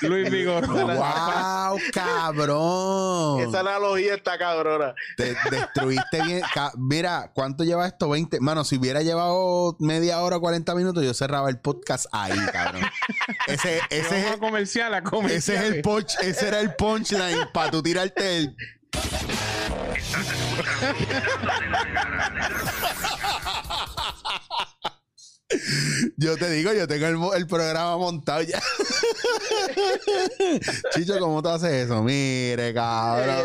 Luis 0.02 0.30
Vigoró. 0.30 0.66
wow, 0.68 1.78
cabrón. 1.92 3.40
Esa 3.40 3.60
analogía 3.60 4.14
está 4.14 4.36
cabrona. 4.36 4.94
Te 5.16 5.36
destruiste 5.50 6.22
bien. 6.22 6.42
Ca- 6.52 6.72
Mira, 6.76 7.30
¿cuánto 7.34 7.62
lleva 7.62 7.86
esto? 7.86 8.08
20. 8.08 8.40
Mano, 8.40 8.64
si 8.64 8.76
hubiera 8.78 9.02
llevado 9.02 9.76
media 9.78 10.20
hora, 10.20 10.38
40 10.40 10.74
minutos, 10.74 11.04
yo 11.04 11.14
cerraba 11.14 11.48
el 11.48 11.58
podcast 11.58 12.06
ahí, 12.12 12.38
cabrón. 12.52 12.82
Ese, 13.46 13.80
ese, 13.90 14.26
es, 14.26 14.32
a 14.32 14.38
comercial, 14.38 14.92
a 14.94 15.02
comercial. 15.02 15.38
ese 15.38 15.54
es 15.56 15.62
el 15.74 15.82
punch, 15.82 16.16
ese 16.22 16.48
era 16.48 16.60
el 16.60 16.74
punchline 16.74 17.48
para 17.60 17.70
tú 17.70 17.82
tirarte 17.82 18.38
el. 18.38 18.56
Yo 26.16 26.38
te 26.38 26.48
digo, 26.50 26.72
yo 26.72 26.88
tengo 26.88 27.34
el, 27.34 27.46
programa 27.46 27.98
montado 27.98 28.40
ya. 28.40 28.62
Chicho, 30.94 31.18
¿cómo 31.18 31.42
tú 31.42 31.50
haces 31.50 31.84
eso? 31.84 32.02
Mire, 32.02 32.72
cabrón. 32.72 33.36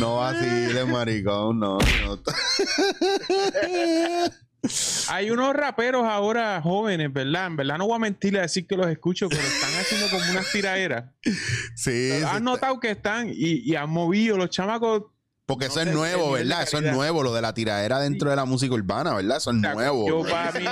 No 0.00 0.16
vaciles, 0.16 0.86
maricón, 0.86 1.60
no. 1.60 1.78
no. 1.78 2.18
Hay 5.08 5.30
unos 5.30 5.54
raperos 5.54 6.04
ahora 6.04 6.60
jóvenes, 6.62 7.12
¿verdad? 7.12 7.46
En 7.48 7.56
verdad 7.56 7.78
no 7.78 7.86
voy 7.86 7.96
a 7.96 7.98
mentirle 7.98 8.38
a 8.38 8.42
decir 8.42 8.66
que 8.66 8.76
los 8.76 8.86
escucho, 8.88 9.28
pero 9.28 9.42
están 9.42 9.70
haciendo 9.80 10.08
como 10.10 10.30
unas 10.30 10.50
tiraderas. 10.52 11.04
Sí, 11.74 12.10
Han 12.26 12.44
notado 12.44 12.80
que 12.80 12.90
están 12.92 13.28
y, 13.28 13.60
y 13.70 13.74
han 13.76 13.90
movido 13.90 14.36
los 14.36 14.50
chamacos. 14.50 15.04
porque 15.46 15.66
eso 15.66 15.80
es 15.80 15.88
nuevo, 15.92 16.32
¿verdad? 16.32 16.62
Eso 16.62 16.78
es 16.78 16.92
nuevo, 16.92 17.22
lo 17.22 17.34
de 17.34 17.42
la 17.42 17.52
tiradera 17.52 17.98
dentro 18.00 18.30
de 18.30 18.36
la 18.36 18.44
música 18.46 18.74
urbana, 18.74 19.14
¿verdad? 19.14 19.36
Eso 19.36 19.50
es 19.50 19.56
nuevo. 19.56 20.08
Yo 20.08 20.22
para 20.30 20.52
mí. 20.58 20.64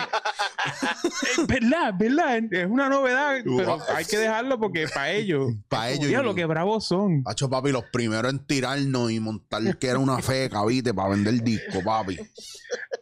Es 1.37 1.47
verdad, 1.47 1.93
verdad. 1.99 2.39
Es 2.51 2.67
una 2.71 2.89
novedad, 2.89 3.41
pero 3.45 3.79
hay 3.95 4.05
que 4.05 4.17
dejarlo 4.17 4.59
porque 4.59 4.87
para 4.89 5.11
ellos. 5.11 5.53
Pa' 5.69 5.91
es 5.91 5.97
como, 5.97 6.05
ellos 6.05 6.05
y- 6.07 6.09
"Diablo, 6.09 6.35
qué 6.35 6.45
bravos 6.47 6.87
son. 6.87 7.23
Hacho, 7.27 7.51
papi, 7.51 7.73
los 7.73 7.85
primeros 7.93 8.33
en 8.33 8.39
tirarnos 8.47 9.11
y 9.11 9.21
montar 9.21 9.77
que 9.79 9.87
era 9.89 9.99
una 9.99 10.21
feca, 10.23 10.65
¿viste? 10.65 10.95
Para 10.95 11.11
vender 11.11 11.43
disco, 11.43 11.83
papi. 11.85 12.19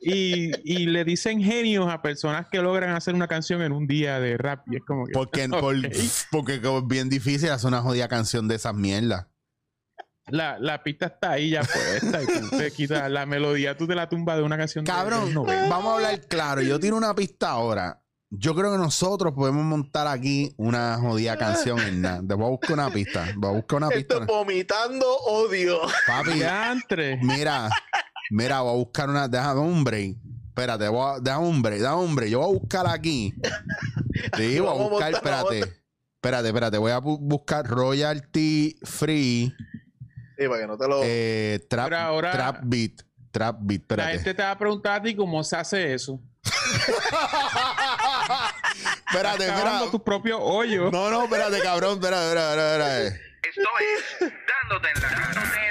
Y, 0.02 0.50
y 0.64 0.86
le 0.86 1.04
dicen 1.04 1.42
genios 1.42 1.88
a 1.92 2.00
personas 2.00 2.46
que 2.50 2.58
logran 2.62 2.90
hacer 2.96 3.14
una 3.14 3.28
canción 3.28 3.60
en 3.62 3.72
un 3.72 3.86
día 3.86 4.18
de 4.18 4.38
rap. 4.38 4.64
Y 4.70 4.76
es 4.76 4.82
como 4.86 5.04
que. 5.06 5.12
Porque, 5.12 5.48
por- 5.50 5.76
Ok. 5.76 5.94
porque 6.30 6.60
como 6.62 6.78
es 6.78 6.86
bien 6.86 7.08
difícil 7.08 7.50
hacer 7.50 7.68
una 7.68 7.82
jodida 7.82 8.08
canción 8.08 8.48
de 8.48 8.54
esas 8.54 8.74
mierdas. 8.74 9.26
La, 10.28 10.58
la 10.60 10.82
pista 10.84 11.06
está 11.06 11.32
ahí 11.32 11.50
ya 11.50 11.62
puesta 11.62 12.22
y 12.22 12.26
tú 12.26 12.56
te 12.56 12.70
quitas 12.70 13.10
la 13.10 13.26
melodía, 13.26 13.76
tú 13.76 13.88
te 13.88 13.96
la 13.96 14.08
tumbas 14.08 14.36
de 14.36 14.44
una 14.44 14.56
canción 14.56 14.84
de 14.84 14.90
Cabrón, 14.92 15.34
90. 15.34 15.68
vamos 15.68 15.90
a 15.92 15.94
hablar 15.96 16.20
claro. 16.28 16.62
Yo 16.62 16.78
tiro 16.78 16.96
una 16.96 17.14
pista 17.14 17.50
ahora. 17.50 18.00
Yo 18.32 18.54
creo 18.54 18.70
que 18.70 18.78
nosotros 18.78 19.32
podemos 19.34 19.64
montar 19.64 20.06
aquí 20.06 20.54
una 20.56 20.98
jodida 20.98 21.36
canción 21.36 21.80
en 21.80 22.00
nada. 22.02 22.22
Te 22.26 22.34
voy 22.34 22.46
a 22.46 22.50
buscar 22.50 22.72
una 22.74 22.90
pista. 22.92 23.26
Voy 23.36 23.50
a 23.50 23.54
buscar 23.54 23.78
una 23.78 23.88
pista. 23.88 24.18
es 24.18 24.26
vomitando 24.26 25.04
odio. 25.26 25.80
Papi, 26.06 26.30
mira, 27.22 27.68
mira, 28.30 28.60
voy 28.60 28.72
a 28.72 28.76
buscar 28.76 29.08
una. 29.10 29.28
Déjame 29.28 29.60
un 29.60 29.84
break. 29.84 30.16
Espérate, 30.48 30.88
voy 30.88 31.00
a, 31.00 31.12
break, 31.12 31.22
déjame 31.22 31.46
un 32.04 32.14
break. 32.16 32.30
Yo 32.30 32.40
voy 32.40 32.48
a 32.56 32.58
buscar 32.58 32.86
aquí. 32.88 33.34
Sí, 34.36 34.58
voy 34.60 34.68
a 34.68 34.72
buscar, 34.72 35.12
montar, 35.12 35.22
vamos 35.22 35.50
a 35.50 35.54
espérate. 35.54 35.58
Espérate, 36.16 36.48
espérate. 36.48 36.78
Voy 36.78 36.92
a 36.92 36.98
bu- 37.00 37.18
buscar 37.20 37.66
royalty 37.66 38.76
free 38.82 39.54
Sí, 40.36 40.46
para 40.48 40.60
que 40.60 40.66
no 40.66 40.76
te 40.76 40.86
lo. 40.88 41.00
eh, 41.02 41.64
trap, 41.70 41.86
Pero 41.88 41.98
ahora- 41.98 42.32
trap 42.32 42.58
beat. 42.64 43.00
Trap 43.30 43.56
beat, 43.60 43.80
La 43.80 43.84
espérate. 43.94 44.12
gente 44.18 44.34
te 44.34 44.42
va 44.42 44.50
a 44.50 44.58
preguntar 44.58 45.00
a 45.00 45.02
ti 45.02 45.14
cómo 45.16 45.42
se 45.44 45.56
hace 45.56 45.94
eso. 45.94 46.20
espérate, 49.08 49.46
espérate. 49.46 49.90
tu 49.90 50.02
propio 50.02 50.38
hoyo. 50.40 50.90
No, 50.90 51.10
no, 51.10 51.24
espérate, 51.24 51.60
cabrón. 51.62 51.94
Espérate, 51.94 52.26
espérate, 52.28 52.72
espérate. 52.72 53.06
Esto 53.48 53.70
es 53.80 54.30
dándote 54.30 54.88
en 54.94 55.02
la, 55.02 55.08
dándote 55.08 55.38
en 55.40 55.42
la 55.42 55.50
cara. 55.54 55.69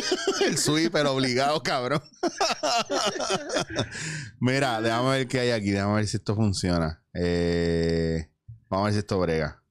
El 0.44 0.58
sweeper 0.58 1.06
obligado, 1.06 1.62
cabrón. 1.62 2.02
Mira, 4.40 4.80
déjame 4.80 5.10
ver 5.10 5.28
qué 5.28 5.40
hay 5.40 5.50
aquí. 5.50 5.70
Déjame 5.70 5.96
ver 5.96 6.06
si 6.06 6.16
esto 6.16 6.34
funciona. 6.34 7.02
Eh, 7.14 8.28
vamos 8.68 8.84
a 8.84 8.86
ver 8.86 8.92
si 8.94 8.98
esto 9.00 9.18
brega. 9.18 9.62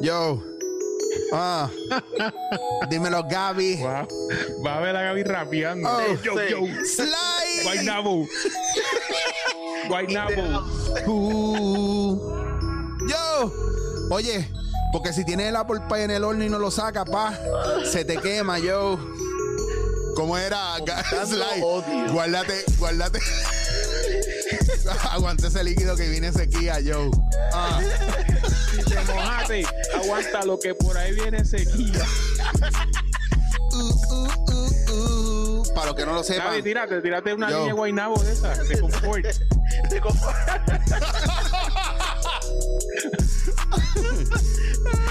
Yo. 0.00 0.42
Ah. 1.32 1.68
Dímelo, 2.90 3.24
Gaby. 3.28 3.76
Wow. 3.76 4.08
Va 4.64 4.78
a 4.78 4.80
ver 4.80 4.96
a 4.96 5.02
Gaby 5.02 5.22
rapeando. 5.24 5.88
Oh, 5.88 6.22
yo, 6.22 6.34
yo. 6.48 6.60
Slide. 6.84 7.62
Guaynabo. 7.64 8.26
Guaynabo. 9.88 10.32
Yo. 13.08 13.52
Oye, 14.10 14.48
porque 14.92 15.12
si 15.12 15.24
tienes 15.24 15.48
el 15.48 15.56
apple 15.56 15.80
pie 15.88 16.04
en 16.04 16.10
el 16.10 16.24
horno 16.24 16.44
y 16.44 16.48
no 16.48 16.58
lo 16.58 16.70
sacas, 16.70 17.08
pa, 17.08 17.38
se 17.90 18.04
te 18.04 18.16
quema, 18.18 18.58
yo. 18.58 18.98
¿Cómo 20.16 20.36
era? 20.36 20.74
Odio. 21.62 22.12
Guárdate, 22.12 22.64
guárdate. 22.78 23.20
Aguante 25.10 25.46
ese 25.46 25.62
líquido 25.62 25.94
que 25.96 26.08
viene 26.08 26.32
sequía, 26.32 26.80
yo. 26.80 27.10
Ah. 27.52 27.80
Si 28.74 28.82
te 28.82 29.00
mojaste, 29.12 29.64
aguanta 29.94 30.44
lo 30.44 30.58
que 30.58 30.74
por 30.74 30.96
ahí 30.98 31.12
viene 31.14 31.44
sequía. 31.44 32.04
Uh, 33.72 33.76
uh, 33.76 34.28
uh, 34.48 34.92
uh. 34.92 35.62
Para 35.74 35.86
los 35.86 35.94
que 35.94 36.04
no 36.04 36.12
lo 36.12 36.22
sepan. 36.24 36.60
Tírate, 36.62 37.00
tírate 37.00 37.32
una 37.32 37.48
Yo. 37.48 37.56
línea 37.58 37.68
de 37.68 37.72
Guaynabo 37.78 38.20
de 38.22 38.32
esa, 38.32 38.48
de 38.54 38.80
confort. 38.80 39.24
Te 39.88 40.00
co- 40.00 40.10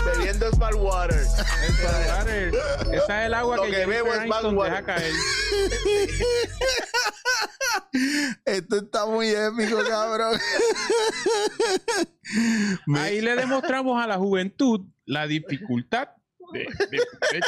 Bebiendo 0.05 0.51
Smart 0.51 0.75
Water. 0.75 1.25
Padre, 1.83 2.51
Esa 2.91 3.21
es 3.21 3.27
el 3.27 3.33
agua 3.33 3.57
Lo 3.57 3.63
que, 3.63 3.71
que 3.71 3.85
bebo 3.85 4.13
es 4.13 4.27
Bad 4.27 4.43
deja 4.43 4.53
Water. 4.55 4.83
caer. 4.85 5.13
Esto 8.45 8.77
está 8.77 9.05
muy 9.05 9.29
épico, 9.29 9.77
cabrón. 9.87 10.39
Ahí 12.95 13.21
le 13.21 13.35
demostramos 13.35 14.01
a 14.01 14.07
la 14.07 14.17
juventud 14.17 14.81
la 15.05 15.25
dificultad 15.27 16.09
de, 16.51 16.65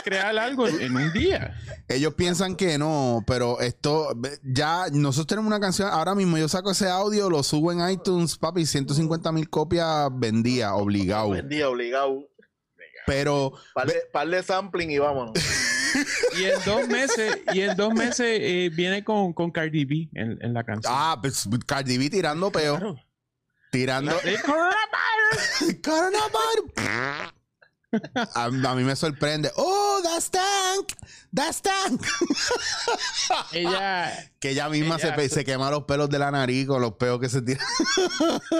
crear 0.03 0.37
algo 0.37 0.67
en, 0.67 0.95
un 0.95 1.11
día. 1.13 1.55
Ellos 1.87 2.13
piensan 2.15 2.55
que 2.55 2.77
no, 2.77 3.23
pero 3.27 3.59
esto 3.61 4.15
ya 4.43 4.85
nosotros 4.91 5.27
tenemos 5.27 5.47
una 5.47 5.59
canción. 5.59 5.89
Ahora 5.91 6.15
mismo 6.15 6.37
yo 6.37 6.47
saco 6.47 6.71
ese 6.71 6.89
audio, 6.89 7.29
lo 7.29 7.43
subo 7.43 7.71
en 7.71 7.87
iTunes, 7.89 8.37
papi, 8.37 8.65
150 8.65 9.31
mil 9.31 9.49
copias 9.49 10.09
vendía, 10.13 10.73
obligado. 10.75 11.27
Buen 11.27 11.49
día, 11.49 11.69
obligado. 11.69 12.27
Pero 13.07 13.53
Par 13.73 13.87
de, 13.87 13.95
par 14.13 14.27
de 14.27 14.43
sampling 14.43 14.91
y 14.91 14.97
vámonos. 14.99 15.33
Y 16.39 16.45
en 16.45 16.53
dos 16.65 16.87
meses, 16.87 17.37
y 17.53 17.59
en 17.61 17.75
dos 17.75 17.93
meses 17.93 18.25
eh, 18.41 18.71
viene 18.73 19.03
con, 19.03 19.33
con 19.33 19.51
Cardi 19.51 19.83
B 19.83 20.09
en, 20.13 20.37
en 20.41 20.53
la 20.53 20.63
canción. 20.63 20.93
ah, 20.95 21.17
pues 21.21 21.45
Cardi 21.65 21.97
B 21.97 22.09
tirando 22.09 22.49
peo, 22.49 22.77
Claro. 22.77 22.95
tirando 23.73 24.13
coronavirus. 24.45 25.81
Coronavirus. 25.83 27.33
A, 28.35 28.45
a 28.45 28.49
mí 28.75 28.83
me 28.83 28.95
sorprende. 28.95 29.51
Oh, 29.55 29.99
that's 30.03 30.29
tank, 30.29 30.93
that's 31.33 31.61
tank. 31.61 32.01
Ella 33.51 34.11
Que 34.39 34.51
ella 34.51 34.69
misma 34.69 34.95
Ella- 34.97 35.15
se, 35.15 35.29
se 35.29 35.45
quema 35.45 35.69
los 35.71 35.83
pelos 35.83 36.09
de 36.09 36.19
la 36.19 36.31
nariz 36.31 36.67
con 36.67 36.81
los 36.81 36.93
peos 36.93 37.19
que 37.19 37.29
se 37.29 37.41
tiran. 37.41 37.65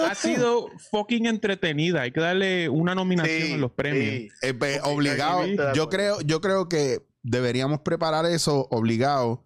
ha 0.06 0.14
sido 0.14 0.68
fucking 0.90 1.26
entretenida. 1.26 2.02
Hay 2.02 2.12
que 2.12 2.20
darle 2.20 2.68
una 2.68 2.94
nominación 2.94 3.42
Sí, 3.42 3.52
en 3.52 3.60
los 3.60 3.72
premios. 3.72 4.04
sí. 4.14 4.28
Eh, 4.42 4.54
pues, 4.54 4.80
obligado. 4.84 5.44
Yo 5.74 5.88
creo, 5.88 6.20
yo 6.20 6.40
creo 6.40 6.68
que 6.68 7.02
deberíamos 7.22 7.80
preparar 7.80 8.26
eso 8.26 8.66
obligado. 8.70 9.44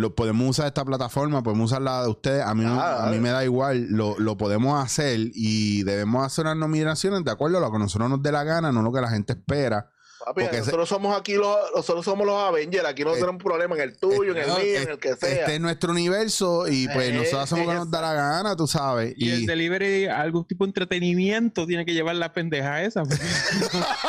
Lo 0.00 0.14
podemos 0.14 0.48
usar 0.48 0.66
esta 0.66 0.84
plataforma, 0.84 1.42
podemos 1.42 1.70
usar 1.70 1.82
la 1.82 2.02
de 2.02 2.08
ustedes. 2.08 2.44
A 2.44 2.54
mí, 2.54 2.64
no- 2.64 2.80
Ah, 2.80 3.06
a 3.06 3.10
mí 3.10 3.18
me 3.18 3.30
da 3.30 3.44
igual. 3.44 3.86
Lo, 3.90 4.18
lo 4.18 4.36
podemos 4.36 4.82
hacer 4.82 5.18
y 5.34 5.82
debemos 5.82 6.24
hacer 6.24 6.44
unas 6.46 6.56
nominaciones 6.56 7.24
de 7.24 7.30
acuerdo 7.30 7.58
a 7.58 7.60
lo 7.60 7.70
que 7.72 7.78
nosotros 7.78 8.08
nos 8.08 8.22
dé 8.22 8.32
la 8.32 8.44
gana, 8.44 8.72
no 8.72 8.82
lo 8.82 8.92
que 8.92 9.00
la 9.00 9.10
gente 9.10 9.32
espera. 9.34 9.90
Papi, 10.28 10.42
Porque 10.42 10.58
nosotros 10.58 10.88
somos 10.88 11.16
aquí 11.18 11.34
los, 11.34 11.56
nosotros 11.74 12.04
somos 12.04 12.26
los 12.26 12.36
Avengers, 12.36 12.84
aquí 12.86 13.04
no 13.04 13.14
Eh, 13.14 13.20
tenemos 13.20 13.42
problema 13.42 13.74
en 13.76 13.80
el 13.82 13.96
tuyo, 13.96 14.32
en 14.32 14.38
el 14.38 14.46
mío, 14.46 14.80
en 14.82 14.88
el 14.90 14.98
que 14.98 15.16
sea. 15.16 15.40
Este 15.40 15.54
es 15.54 15.60
nuestro 15.60 15.92
universo 15.92 16.66
y 16.68 16.86
pues 16.88 17.08
Eh, 17.08 17.12
nosotros 17.12 17.42
hacemos 17.44 17.64
lo 17.66 17.70
que 17.70 17.76
eh, 17.76 17.80
nos 17.80 17.90
da 17.90 18.00
la 18.02 18.12
gana, 18.14 18.56
tú 18.56 18.66
sabes. 18.66 19.14
Y, 19.16 19.30
el 19.30 19.42
Y, 19.42 19.46
delivery, 19.46 20.06
algún 20.06 20.46
tipo 20.46 20.64
de 20.64 20.70
entretenimiento 20.70 21.66
tiene 21.66 21.86
que 21.86 21.94
llevar 21.94 22.16
la 22.16 22.32
pendeja 22.32 22.82
esa. 22.82 23.02
porque 23.04 23.22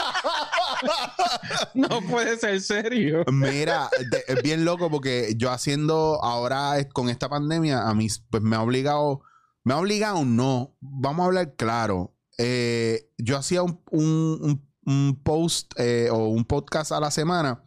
no 1.73 2.01
puede 2.10 2.38
ser 2.38 2.62
serio. 2.62 3.23
Mira, 3.32 3.89
de- 4.12 4.23
es 4.27 4.41
bien 4.43 4.65
loco 4.65 4.89
porque 4.89 5.34
yo 5.38 5.51
haciendo 5.51 6.23
ahora 6.23 6.73
con 6.93 7.10
esta 7.10 7.29
pandemia, 7.29 7.88
a 7.88 7.93
mí 7.93 8.08
pues 8.29 8.43
me 8.43 8.55
ha 8.55 8.62
obligado, 8.62 9.21
me 9.63 9.73
ha 9.73 9.77
obligado 9.77 10.25
no, 10.25 10.75
vamos 10.82 11.23
a 11.23 11.27
hablar 11.27 11.55
claro. 11.55 12.15
Eh, 12.38 13.10
yo 13.17 13.38
hacía 13.38 13.63
un, 13.63 13.82
un- 13.91 14.39
un- 14.41 14.68
un 14.89 15.19
post 15.23 15.73
eh, 15.78 16.10
o 16.12 16.28
un 16.28 16.45
podcast 16.45 16.91
a 16.91 16.99
la 16.99 17.12
semana 17.12 17.63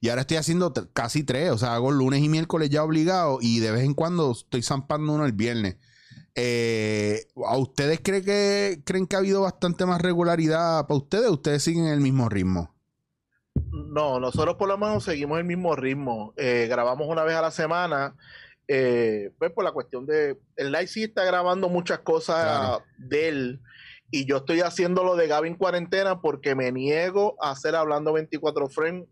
y 0.00 0.08
ahora 0.08 0.22
estoy 0.22 0.38
haciendo 0.38 0.72
casi 0.94 1.24
tres, 1.24 1.50
o 1.50 1.58
sea, 1.58 1.74
hago 1.74 1.90
lunes 1.90 2.22
y 2.22 2.28
miércoles 2.28 2.70
ya 2.70 2.82
obligado 2.84 3.38
y 3.42 3.58
de 3.60 3.70
vez 3.70 3.84
en 3.84 3.92
cuando 3.94 4.30
estoy 4.32 4.62
zampando 4.62 5.12
uno 5.12 5.26
el 5.26 5.32
viernes. 5.32 5.76
Eh, 6.34 7.26
¿A 7.46 7.58
ustedes 7.58 8.00
creen 8.02 8.24
que, 8.24 8.82
creen 8.86 9.06
que 9.06 9.16
ha 9.16 9.18
habido 9.18 9.42
bastante 9.42 9.84
más 9.84 10.00
regularidad 10.00 10.86
para 10.86 10.98
ustedes? 10.98 11.28
¿Ustedes 11.28 11.62
siguen 11.62 11.86
el 11.86 12.00
mismo 12.00 12.28
ritmo? 12.30 12.74
No, 13.54 14.20
nosotros 14.20 14.54
por 14.56 14.68
lo 14.68 14.78
menos 14.78 15.04
seguimos 15.04 15.38
el 15.38 15.44
mismo 15.44 15.74
ritmo. 15.76 16.32
Eh, 16.36 16.66
grabamos 16.70 17.08
una 17.08 17.24
vez 17.24 17.34
a 17.34 17.42
la 17.42 17.50
semana. 17.50 18.14
eh, 18.72 19.32
pues 19.38 19.50
por 19.50 19.64
la 19.64 19.72
cuestión 19.72 20.06
de. 20.06 20.38
El 20.54 20.70
live 20.70 20.86
sí 20.86 21.02
está 21.02 21.24
grabando 21.24 21.68
muchas 21.68 21.98
cosas 21.98 22.36
Claro. 22.44 22.82
de 22.98 23.28
él. 23.28 23.60
Y 24.10 24.26
yo 24.26 24.38
estoy 24.38 24.60
haciendo 24.60 25.04
lo 25.04 25.16
de 25.16 25.28
Gavin 25.28 25.54
cuarentena 25.56 26.20
porque 26.20 26.54
me 26.54 26.72
niego 26.72 27.36
a 27.40 27.52
hacer 27.52 27.76
hablando 27.76 28.12
24 28.12 28.68
frames 28.68 29.06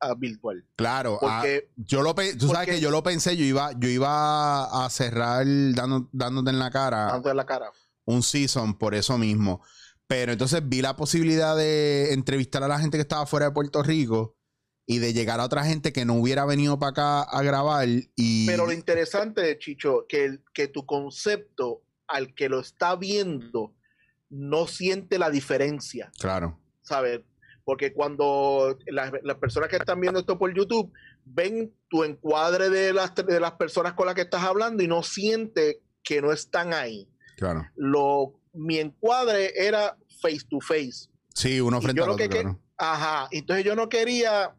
ah, 0.00 0.14
virtual. 0.14 0.64
Claro, 0.76 1.18
ah, 1.22 1.40
Porque 1.40 1.70
yo 1.76 2.02
lo 2.02 2.14
tú 2.14 2.48
sabes 2.48 2.68
que 2.68 2.80
yo 2.80 2.90
lo 2.90 3.02
pensé, 3.02 3.36
yo 3.36 3.44
iba, 3.44 3.72
yo 3.78 3.88
iba 3.88 4.84
a 4.84 4.88
cerrar 4.90 5.44
dando- 5.74 6.08
dándote 6.12 6.50
en 6.50 6.58
la 6.58 6.70
cara 6.70 7.14
antes 7.14 7.30
de 7.30 7.34
la 7.34 7.44
cara. 7.46 7.70
un 8.06 8.22
season 8.22 8.78
por 8.78 8.94
eso 8.94 9.18
mismo. 9.18 9.62
Pero 10.06 10.32
entonces 10.32 10.66
vi 10.66 10.80
la 10.80 10.96
posibilidad 10.96 11.54
de 11.54 12.14
entrevistar 12.14 12.62
a 12.62 12.68
la 12.68 12.78
gente 12.80 12.96
que 12.96 13.02
estaba 13.02 13.26
fuera 13.26 13.46
de 13.46 13.52
Puerto 13.52 13.82
Rico 13.82 14.36
y 14.86 15.00
de 15.00 15.12
llegar 15.12 15.38
a 15.38 15.44
otra 15.44 15.64
gente 15.64 15.92
que 15.92 16.06
no 16.06 16.14
hubiera 16.14 16.46
venido 16.46 16.78
para 16.78 16.90
acá 16.90 17.22
a 17.22 17.42
grabar 17.42 17.86
y 18.16 18.46
Pero 18.46 18.64
lo 18.64 18.72
interesante, 18.72 19.58
Chicho, 19.58 20.06
que, 20.08 20.38
que 20.54 20.68
tu 20.68 20.86
concepto 20.86 21.82
al 22.06 22.34
que 22.34 22.48
lo 22.48 22.60
está 22.60 22.96
viendo 22.96 23.74
no 24.30 24.66
siente 24.66 25.18
la 25.18 25.30
diferencia, 25.30 26.10
claro, 26.18 26.58
¿sabes? 26.82 27.20
Porque 27.64 27.92
cuando 27.92 28.78
las, 28.86 29.12
las 29.22 29.36
personas 29.36 29.68
que 29.68 29.76
están 29.76 30.00
viendo 30.00 30.20
esto 30.20 30.38
por 30.38 30.54
YouTube 30.54 30.90
ven 31.24 31.74
tu 31.88 32.02
encuadre 32.04 32.70
de 32.70 32.92
las, 32.94 33.14
de 33.14 33.40
las 33.40 33.52
personas 33.52 33.92
con 33.92 34.06
las 34.06 34.14
que 34.14 34.22
estás 34.22 34.42
hablando 34.42 34.82
y 34.82 34.88
no 34.88 35.02
siente 35.02 35.82
que 36.02 36.22
no 36.22 36.32
están 36.32 36.72
ahí. 36.72 37.08
claro. 37.36 37.66
Lo, 37.76 38.40
mi 38.54 38.78
encuadre 38.78 39.52
era 39.54 39.96
face 40.22 40.40
to 40.48 40.58
face. 40.60 41.08
Sí, 41.34 41.60
uno 41.60 41.80
frente 41.82 42.00
lo 42.00 42.04
otro, 42.12 42.16
que 42.16 42.28
que- 42.28 42.40
claro. 42.40 42.58
Ajá, 42.78 43.28
entonces 43.32 43.64
yo 43.64 43.74
no 43.76 43.88
quería, 43.88 44.54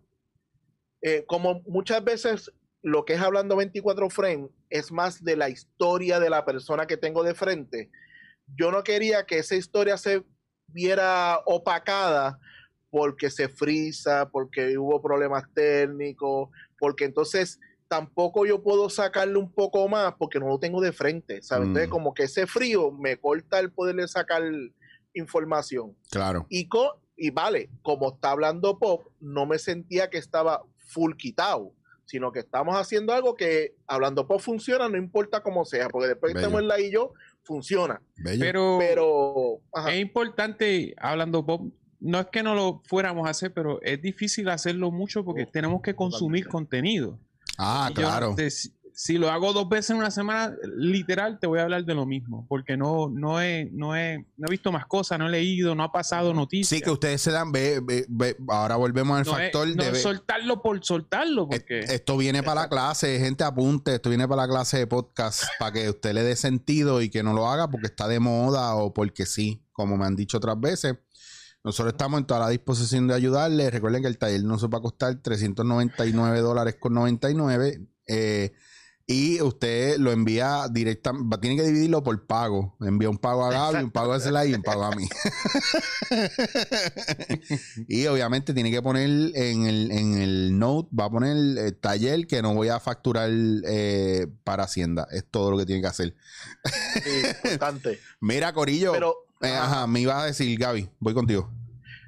eh, 1.02 1.24
como 1.28 1.62
muchas 1.66 2.04
veces 2.04 2.52
lo 2.82 3.06
que 3.06 3.14
es 3.14 3.22
hablando 3.22 3.56
24 3.56 4.10
frames 4.10 4.52
es 4.70 4.92
más 4.92 5.24
de 5.24 5.36
la 5.36 5.50
historia 5.50 6.20
de 6.20 6.30
la 6.30 6.46
persona 6.46 6.86
que 6.86 6.98
tengo 6.98 7.24
de 7.24 7.34
frente. 7.34 7.90
Yo 8.58 8.72
no 8.72 8.84
quería 8.84 9.26
que 9.26 9.40
esa 9.40 9.56
historia 9.56 9.98
se 9.98 10.24
viera 10.68 11.40
opacada 11.46 12.40
porque 12.90 13.30
se 13.30 13.50
frisa, 13.50 14.30
porque 14.30 14.78
hubo 14.78 15.02
problemas 15.02 15.44
técnicos, 15.54 16.50
porque 16.80 17.06
entonces 17.06 17.60
tampoco 17.88 18.46
yo 18.46 18.62
puedo 18.62 18.90
sacarle 18.90 19.38
un 19.38 19.52
poco 19.52 19.88
más 19.88 20.14
porque 20.18 20.40
no 20.40 20.48
lo 20.48 20.60
tengo 20.60 20.80
de 20.82 20.92
frente, 20.92 21.42
¿sabes? 21.42 21.66
Mm. 21.66 21.70
Entonces 21.70 21.90
como 21.90 22.14
que 22.14 22.24
ese 22.24 22.46
frío 22.48 22.92
me 22.92 23.18
corta 23.18 23.60
el 23.60 23.72
poderle 23.72 24.08
sacar 24.08 24.44
información. 25.14 25.96
Claro. 26.12 26.46
Y, 26.50 26.68
co- 26.68 27.02
y 27.16 27.30
vale, 27.32 27.70
como 27.82 28.14
está 28.14 28.32
hablando 28.32 28.78
Pop, 28.80 29.08
no 29.20 29.46
me 29.46 29.60
sentía 29.60 30.10
que 30.10 30.18
estaba 30.18 30.64
full 30.78 31.14
quitado, 31.16 31.74
sino 32.06 32.32
que 32.32 32.40
estamos 32.40 32.76
haciendo 32.76 33.14
algo 33.14 33.36
que 33.36 33.76
hablando 33.88 34.28
Pop 34.28 34.40
funciona, 34.42 34.88
no 34.90 34.98
importa 34.98 35.42
cómo 35.44 35.66
sea, 35.66 35.90
porque 35.90 36.08
después 36.10 36.34
Bello. 36.34 36.46
estemos 36.48 36.62
en 36.62 36.68
la 36.68 36.80
y 36.80 36.92
yo, 36.92 37.14
funciona. 37.54 38.00
Bello. 38.16 38.40
Pero, 38.40 38.78
Pero, 38.80 39.62
ajá, 39.74 39.92
es 39.94 40.00
importante, 40.02 40.94
hablando 40.98 41.42
Bob, 41.44 41.72
no 42.00 42.20
es 42.22 42.28
que 42.28 42.44
no 42.44 42.54
lo 42.56 42.82
fuéramos 42.86 43.28
a 43.28 43.32
hacer, 43.32 43.52
pero 43.54 43.82
es 43.82 44.02
difícil 44.02 44.48
hacerlo 44.50 44.92
mucho 44.92 45.26
porque 45.26 45.44
Oh, 45.44 45.50
tenemos 45.52 45.82
que 45.82 45.96
consumir 45.96 46.46
totalmente. 46.46 46.52
contenido. 46.52 47.20
ah, 47.58 47.88
Y 47.92 47.96
yo, 47.96 48.02
claro. 48.02 48.36
te- 48.36 48.48
si, 49.02 49.18
lo 49.18 49.30
hago 49.32 49.54
dos 49.54 49.70
veces 49.70 49.92
en 49.92 49.96
una 49.98 50.12
semana, 50.12 50.54
literal, 50.76 51.40
te 51.40 51.48
voy 51.48 51.60
a 51.60 51.64
hablar 51.64 51.86
de 51.86 51.96
lo 51.96 52.06
mismo, 52.06 52.46
porque 52.50 52.76
no, 52.76 53.08
no, 53.10 53.42
he, 53.42 53.70
no, 53.72 53.96
he, 53.96 54.26
no 54.36 54.48
he 54.48 54.52
visto 54.52 54.74
más 54.74 54.86
cosas, 54.88 55.18
no 55.18 55.28
he 55.28 55.32
leído, 55.32 55.74
no 55.74 55.84
ha 55.84 55.92
pasado 55.94 56.34
noticias. 56.34 56.68
Sí, 56.78 56.84
que 56.84 56.92
ustedes 56.92 57.22
se 57.22 57.32
dan, 57.32 57.50
ve, 57.54 57.80
ve- 57.82 58.06
ve- 58.10 58.36
ahora 58.50 58.76
volvemos 58.76 59.18
al 59.18 59.26
no 59.26 59.32
factor 59.32 59.70
es, 59.70 59.76
no 59.78 59.86
de... 59.86 59.96
soltarlo 59.96 60.62
por 60.62 60.84
soltarlo, 60.84 61.48
porque 61.48 61.80
Esto 61.80 62.18
viene 62.18 62.44
para 62.44 62.64
la 62.64 62.68
clase, 62.70 63.18
gente 63.20 63.46
apunte, 63.46 63.96
esto 63.96 64.10
viene 64.10 64.28
para 64.28 64.42
la 64.42 64.50
clase 64.50 64.80
de 64.80 64.88
podcast, 64.88 65.44
para 65.60 65.72
que 65.72 65.90
usted 65.90 66.14
le 66.14 66.24
dé 66.24 66.36
sentido 66.36 67.02
y 67.02 67.10
que 67.10 67.24
no 67.24 67.32
lo 67.34 67.48
haga 67.48 67.70
porque 67.70 67.88
está 67.88 68.10
de 68.10 68.20
moda 68.20 68.76
o 68.76 68.94
porque 68.94 69.26
sí, 69.26 69.64
como 69.72 69.96
me 69.96 70.08
han 70.08 70.18
dicho 70.18 70.40
otras 70.40 70.60
veces. 70.60 70.98
Nosotros 71.64 71.94
estamos 71.94 72.20
en 72.20 72.26
toda 72.26 72.42
la 72.42 72.50
disposición 72.50 73.08
de 73.08 73.14
ayudarle. 73.14 73.70
Recuerden 73.70 74.02
que 74.02 74.08
el 74.10 74.18
taller 74.18 74.44
no 74.44 74.60
se 74.60 74.68
va 74.68 74.80
a 74.80 74.82
costar 74.82 75.16
399 75.22 76.40
dólares 76.42 76.76
con 76.80 76.94
99. 76.94 77.82
eh, 78.08 78.52
y 79.12 79.42
usted 79.42 79.98
lo 79.98 80.12
envía 80.12 80.68
directamente, 80.70 81.40
tiene 81.40 81.56
que 81.56 81.64
dividirlo 81.64 82.04
por 82.04 82.28
pago. 82.28 82.76
Envía 82.80 83.10
un 83.10 83.18
pago 83.18 83.44
a 83.44 83.50
Gaby, 83.50 83.86
un 83.86 83.90
pago 83.90 84.14
a 84.14 84.20
Sly 84.20 84.52
y 84.52 84.54
un 84.54 84.62
pago 84.62 84.84
a 84.84 84.92
mí. 84.92 85.10
y 87.88 88.06
obviamente 88.06 88.54
tiene 88.54 88.70
que 88.70 88.84
poner 88.84 89.10
en 89.34 89.66
el, 89.66 89.92
en 89.92 90.14
el 90.14 90.60
note, 90.60 90.90
va 90.96 91.06
a 91.06 91.10
poner 91.10 91.36
el 91.36 91.76
taller 91.78 92.28
que 92.28 92.44
no 92.44 92.54
voy 92.54 92.68
a 92.68 92.80
facturar 92.80 93.32
eh, 93.32 94.28
para 94.44 94.66
Hacienda. 94.66 95.08
Es 95.10 95.26
todo 95.26 95.50
lo 95.50 95.58
que 95.58 95.66
tiene 95.66 95.82
que 95.82 95.88
hacer. 95.88 96.14
sí, 97.04 97.10
importante. 97.46 98.00
Mira, 98.22 98.54
Corillo. 98.54 98.92
Pero, 98.92 99.16
eh, 99.42 99.48
ajá. 99.48 99.88
me 99.88 100.02
ibas 100.02 100.22
a 100.22 100.26
decir, 100.28 100.56
Gaby, 100.60 100.88
voy 101.00 101.16
contigo. 101.16 101.52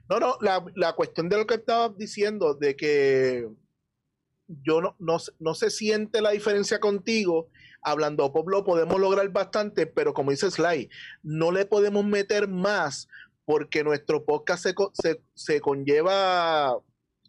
No, 0.07 0.19
no, 0.19 0.37
la, 0.39 0.63
la 0.75 0.93
cuestión 0.93 1.29
de 1.29 1.37
lo 1.37 1.47
que 1.47 1.55
estabas 1.55 1.97
diciendo, 1.97 2.53
de 2.53 2.75
que 2.75 3.49
yo 4.63 4.81
no, 4.81 4.95
no, 4.99 5.19
se- 5.19 5.31
no 5.39 5.53
se 5.55 5.69
siente 5.69 6.21
la 6.21 6.31
diferencia 6.31 6.79
contigo. 6.79 7.47
Hablando 7.83 8.31
pop 8.31 8.47
lo 8.47 8.63
podemos 8.63 8.99
lograr 8.99 9.27
bastante, 9.29 9.87
pero 9.87 10.13
como 10.13 10.29
dice 10.31 10.51
Sly, 10.51 10.89
no 11.23 11.51
le 11.51 11.65
podemos 11.65 12.05
meter 12.05 12.47
más 12.47 13.07
porque 13.45 13.83
nuestro 13.83 14.23
podcast 14.23 14.63
se, 14.63 14.75
se, 14.93 15.21
se 15.33 15.59
conlleva 15.61 16.77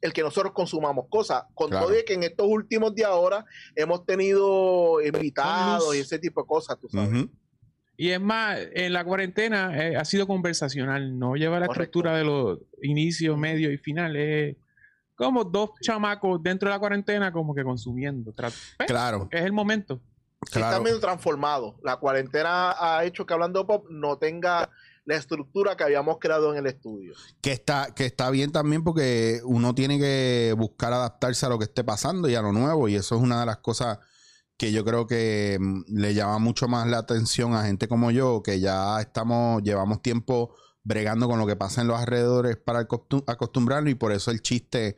el 0.02 0.12
que 0.12 0.20
nosotros 0.22 0.52
consumamos 0.52 1.06
cosas. 1.08 1.44
Con 1.54 1.70
Claro. 1.70 1.86
todo 1.86 1.98
y 1.98 2.04
que 2.04 2.12
en 2.14 2.24
estos 2.24 2.46
últimos 2.48 2.94
días 2.94 3.08
ahora 3.08 3.46
hemos 3.76 4.04
tenido 4.04 5.00
invitados 5.00 5.94
y 5.96 6.00
ese 6.00 6.18
tipo 6.18 6.42
de 6.42 6.46
cosas, 6.46 6.78
tú 6.78 6.88
sabes. 6.88 7.26
Y 7.96 8.10
es 8.10 8.20
más, 8.20 8.58
en 8.74 8.92
la 8.92 9.04
cuarentena 9.04 9.78
eh, 9.78 9.96
ha 9.96 10.04
sido 10.04 10.26
conversacional, 10.26 11.18
no 11.18 11.36
lleva 11.36 11.60
la 11.60 11.66
Correcto. 11.66 11.82
estructura 12.00 12.16
de 12.16 12.24
los 12.24 12.58
inicios, 12.82 13.38
medios 13.38 13.72
y 13.72 13.78
finales. 13.78 14.56
Como 15.26 15.44
dos 15.44 15.70
chamacos 15.80 16.42
dentro 16.42 16.68
de 16.68 16.74
la 16.74 16.78
cuarentena, 16.78 17.32
como 17.32 17.54
que 17.54 17.64
consumiendo. 17.64 18.32
Claro, 18.86 19.28
Es 19.30 19.42
el 19.44 19.52
momento. 19.52 19.96
Sí, 20.44 20.58
está 20.58 20.68
claro. 20.70 20.82
medio 20.82 20.98
transformado. 21.00 21.76
La 21.84 21.96
cuarentena 21.98 22.74
ha 22.78 23.04
hecho 23.04 23.24
que 23.26 23.32
Hablando 23.34 23.64
Pop 23.66 23.86
no 23.90 24.18
tenga 24.18 24.70
la 25.04 25.16
estructura 25.16 25.76
que 25.76 25.84
habíamos 25.84 26.18
creado 26.18 26.52
en 26.52 26.58
el 26.58 26.66
estudio. 26.66 27.14
Que 27.40 27.52
está, 27.52 27.94
que 27.94 28.06
está 28.06 28.30
bien 28.30 28.50
también 28.52 28.82
porque 28.84 29.40
uno 29.44 29.74
tiene 29.74 29.98
que 29.98 30.54
buscar 30.58 30.92
adaptarse 30.92 31.46
a 31.46 31.48
lo 31.48 31.58
que 31.58 31.64
esté 31.64 31.84
pasando 31.84 32.28
y 32.28 32.34
a 32.34 32.42
lo 32.42 32.52
nuevo. 32.52 32.88
Y 32.88 32.96
eso 32.96 33.16
es 33.16 33.22
una 33.22 33.40
de 33.40 33.46
las 33.46 33.58
cosas 33.58 33.98
que 34.56 34.70
yo 34.72 34.84
creo 34.84 35.06
que 35.06 35.58
mm, 35.60 35.82
le 35.88 36.14
llama 36.14 36.38
mucho 36.38 36.66
más 36.68 36.86
la 36.88 36.98
atención 36.98 37.54
a 37.54 37.64
gente 37.64 37.86
como 37.88 38.10
yo, 38.10 38.42
que 38.42 38.60
ya 38.60 39.00
estamos, 39.00 39.62
llevamos 39.62 40.02
tiempo 40.02 40.54
bregando 40.84 41.28
con 41.28 41.38
lo 41.38 41.46
que 41.46 41.54
pasa 41.56 41.80
en 41.82 41.88
los 41.88 41.98
alrededores 42.00 42.56
para 42.56 42.86
acostum- 42.88 43.24
acostumbrarnos 43.28 43.90
y 43.92 43.94
por 43.94 44.10
eso 44.12 44.30
el 44.32 44.42
chiste 44.42 44.96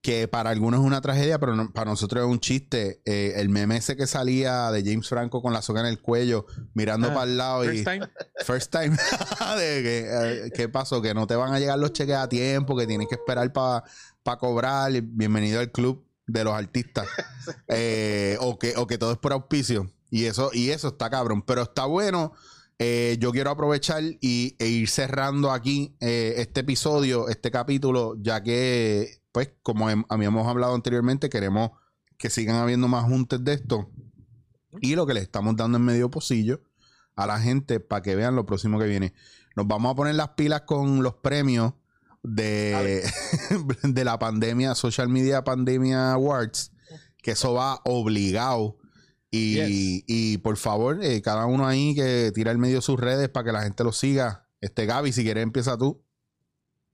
que 0.00 0.28
para 0.28 0.50
algunos 0.50 0.80
es 0.80 0.86
una 0.86 1.00
tragedia, 1.00 1.38
pero 1.38 1.56
no- 1.56 1.72
para 1.72 1.90
nosotros 1.90 2.24
es 2.24 2.30
un 2.30 2.38
chiste. 2.40 3.02
Eh, 3.04 3.34
el 3.36 3.48
meme 3.48 3.76
ese 3.78 3.96
que 3.96 4.06
salía 4.06 4.70
de 4.70 4.82
James 4.84 5.08
Franco 5.08 5.42
con 5.42 5.52
la 5.52 5.60
soga 5.60 5.80
en 5.80 5.86
el 5.86 6.00
cuello, 6.00 6.46
mirando 6.74 7.08
Ah, 7.08 7.14
para 7.14 7.30
el 7.30 7.36
lado 7.36 7.64
y... 7.72 7.78
First 7.82 7.84
time. 7.84 8.08
First 8.44 8.70
time. 8.72 8.90
de 9.60 9.82
que, 9.82 10.06
eh, 10.46 10.50
¿Qué 10.54 10.68
pasó? 10.68 11.02
Que 11.02 11.14
no 11.14 11.26
te 11.26 11.34
van 11.34 11.52
a 11.52 11.58
llegar 11.58 11.78
los 11.78 11.92
cheques 11.92 12.14
a 12.16 12.28
tiempo, 12.28 12.76
que 12.76 12.86
tienes 12.86 13.08
que 13.08 13.16
esperar 13.16 13.52
para 13.52 13.82
cobrar. 14.38 14.92
Bienvenido 15.02 15.58
al 15.60 15.72
club 15.72 16.06
de 16.26 16.44
los 16.44 16.54
artistas. 16.54 17.06
Eh, 17.68 18.36
o, 18.40 18.58
que, 18.58 18.74
o 18.76 18.86
que 18.86 18.98
todo 18.98 19.12
es 19.12 19.16
por 19.18 19.32
auspicio. 19.32 19.90
Y 20.10 20.26
eso, 20.26 20.50
y 20.52 20.68
eso 20.68 20.88
está 20.88 21.08
cabrón. 21.08 21.40
Pero 21.42 21.62
está 21.62 21.86
bueno. 21.86 22.34
Eh, 22.78 23.16
yo 23.20 23.32
quiero 23.32 23.50
aprovechar 23.50 24.02
y, 24.20 24.54
e 24.58 24.66
ir 24.68 24.88
cerrando 24.90 25.50
aquí 25.50 25.96
eh, 26.00 26.34
este 26.36 26.60
episodio, 26.60 27.28
este 27.30 27.50
capítulo, 27.50 28.16
ya 28.20 28.42
que, 28.42 29.22
pues, 29.38 29.52
como 29.62 29.88
hem- 29.88 30.04
habíamos 30.08 30.48
hablado 30.48 30.74
anteriormente, 30.74 31.28
queremos 31.30 31.70
que 32.16 32.28
sigan 32.28 32.56
habiendo 32.56 32.88
más 32.88 33.04
juntes 33.04 33.44
de 33.44 33.52
esto. 33.52 33.88
Y 34.80 34.96
lo 34.96 35.06
que 35.06 35.14
le 35.14 35.20
estamos 35.20 35.54
dando 35.56 35.78
en 35.78 35.84
medio 35.84 36.10
pocillo 36.10 36.60
a 37.14 37.24
la 37.28 37.38
gente 37.40 37.78
para 37.78 38.02
que 38.02 38.16
vean 38.16 38.34
lo 38.34 38.46
próximo 38.46 38.80
que 38.80 38.86
viene. 38.86 39.14
Nos 39.54 39.68
vamos 39.68 39.92
a 39.92 39.94
poner 39.94 40.16
las 40.16 40.30
pilas 40.30 40.62
con 40.62 41.04
los 41.04 41.14
premios 41.14 41.74
de, 42.24 43.08
de 43.84 44.04
la 44.04 44.18
pandemia, 44.18 44.74
Social 44.74 45.08
Media 45.08 45.44
Pandemia 45.44 46.12
Awards, 46.12 46.72
que 47.22 47.30
eso 47.32 47.54
va 47.54 47.80
obligado. 47.84 48.76
Y, 49.30 49.54
Yes. 49.54 50.04
y 50.08 50.38
por 50.38 50.56
favor, 50.56 50.98
eh, 51.04 51.22
cada 51.22 51.46
uno 51.46 51.64
ahí 51.66 51.94
que 51.94 52.32
tira 52.34 52.50
el 52.50 52.58
medio 52.58 52.80
sus 52.80 52.98
redes 52.98 53.28
para 53.28 53.44
que 53.44 53.52
la 53.52 53.62
gente 53.62 53.84
lo 53.84 53.92
siga. 53.92 54.48
Este 54.60 54.84
Gaby, 54.86 55.12
si 55.12 55.22
quieres, 55.22 55.42
empieza 55.44 55.78
tú. 55.78 56.02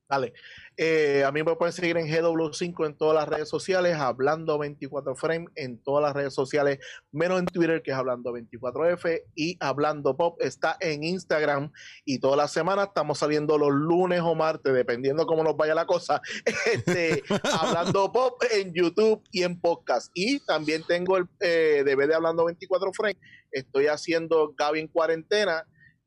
Dale. 0.08 0.34
Eh, 0.76 1.24
a 1.24 1.32
mí 1.32 1.42
me 1.42 1.56
pueden 1.56 1.72
seguir 1.72 1.96
en 1.96 2.06
GW5 2.06 2.86
en 2.86 2.96
todas 2.96 3.14
las 3.14 3.28
redes 3.28 3.48
sociales, 3.48 3.96
hablando 3.96 4.58
24 4.58 5.14
frame 5.16 5.46
en 5.54 5.78
todas 5.78 6.02
las 6.02 6.12
redes 6.12 6.34
sociales, 6.34 6.78
menos 7.10 7.38
en 7.38 7.46
Twitter, 7.46 7.80
que 7.82 7.92
es 7.92 7.96
hablando 7.96 8.32
24F, 8.32 9.22
y 9.34 9.56
hablando 9.60 10.14
pop 10.16 10.36
está 10.42 10.76
en 10.80 11.04
Instagram. 11.04 11.72
Y 12.04 12.18
toda 12.18 12.36
la 12.36 12.48
semana 12.48 12.84
estamos 12.84 13.18
saliendo 13.18 13.56
los 13.56 13.70
lunes 13.70 14.20
o 14.20 14.34
martes, 14.34 14.74
dependiendo 14.74 15.26
cómo 15.26 15.42
nos 15.42 15.56
vaya 15.56 15.74
la 15.74 15.86
cosa, 15.86 16.20
este, 16.72 17.22
hablando 17.60 18.12
pop 18.12 18.42
en 18.52 18.74
YouTube 18.74 19.22
y 19.30 19.42
en 19.42 19.58
podcast. 19.58 20.10
Y 20.14 20.40
también 20.40 20.82
tengo 20.86 21.16
el 21.16 21.26
eh, 21.40 21.82
DVD 21.84 22.08
de 22.08 22.14
hablando 22.14 22.44
24 22.44 22.92
frame. 22.92 23.18
Estoy 23.52 23.86
haciendo 23.86 24.52
Gaby 24.54 24.80
en 24.80 24.88
cuarentena 24.88 25.64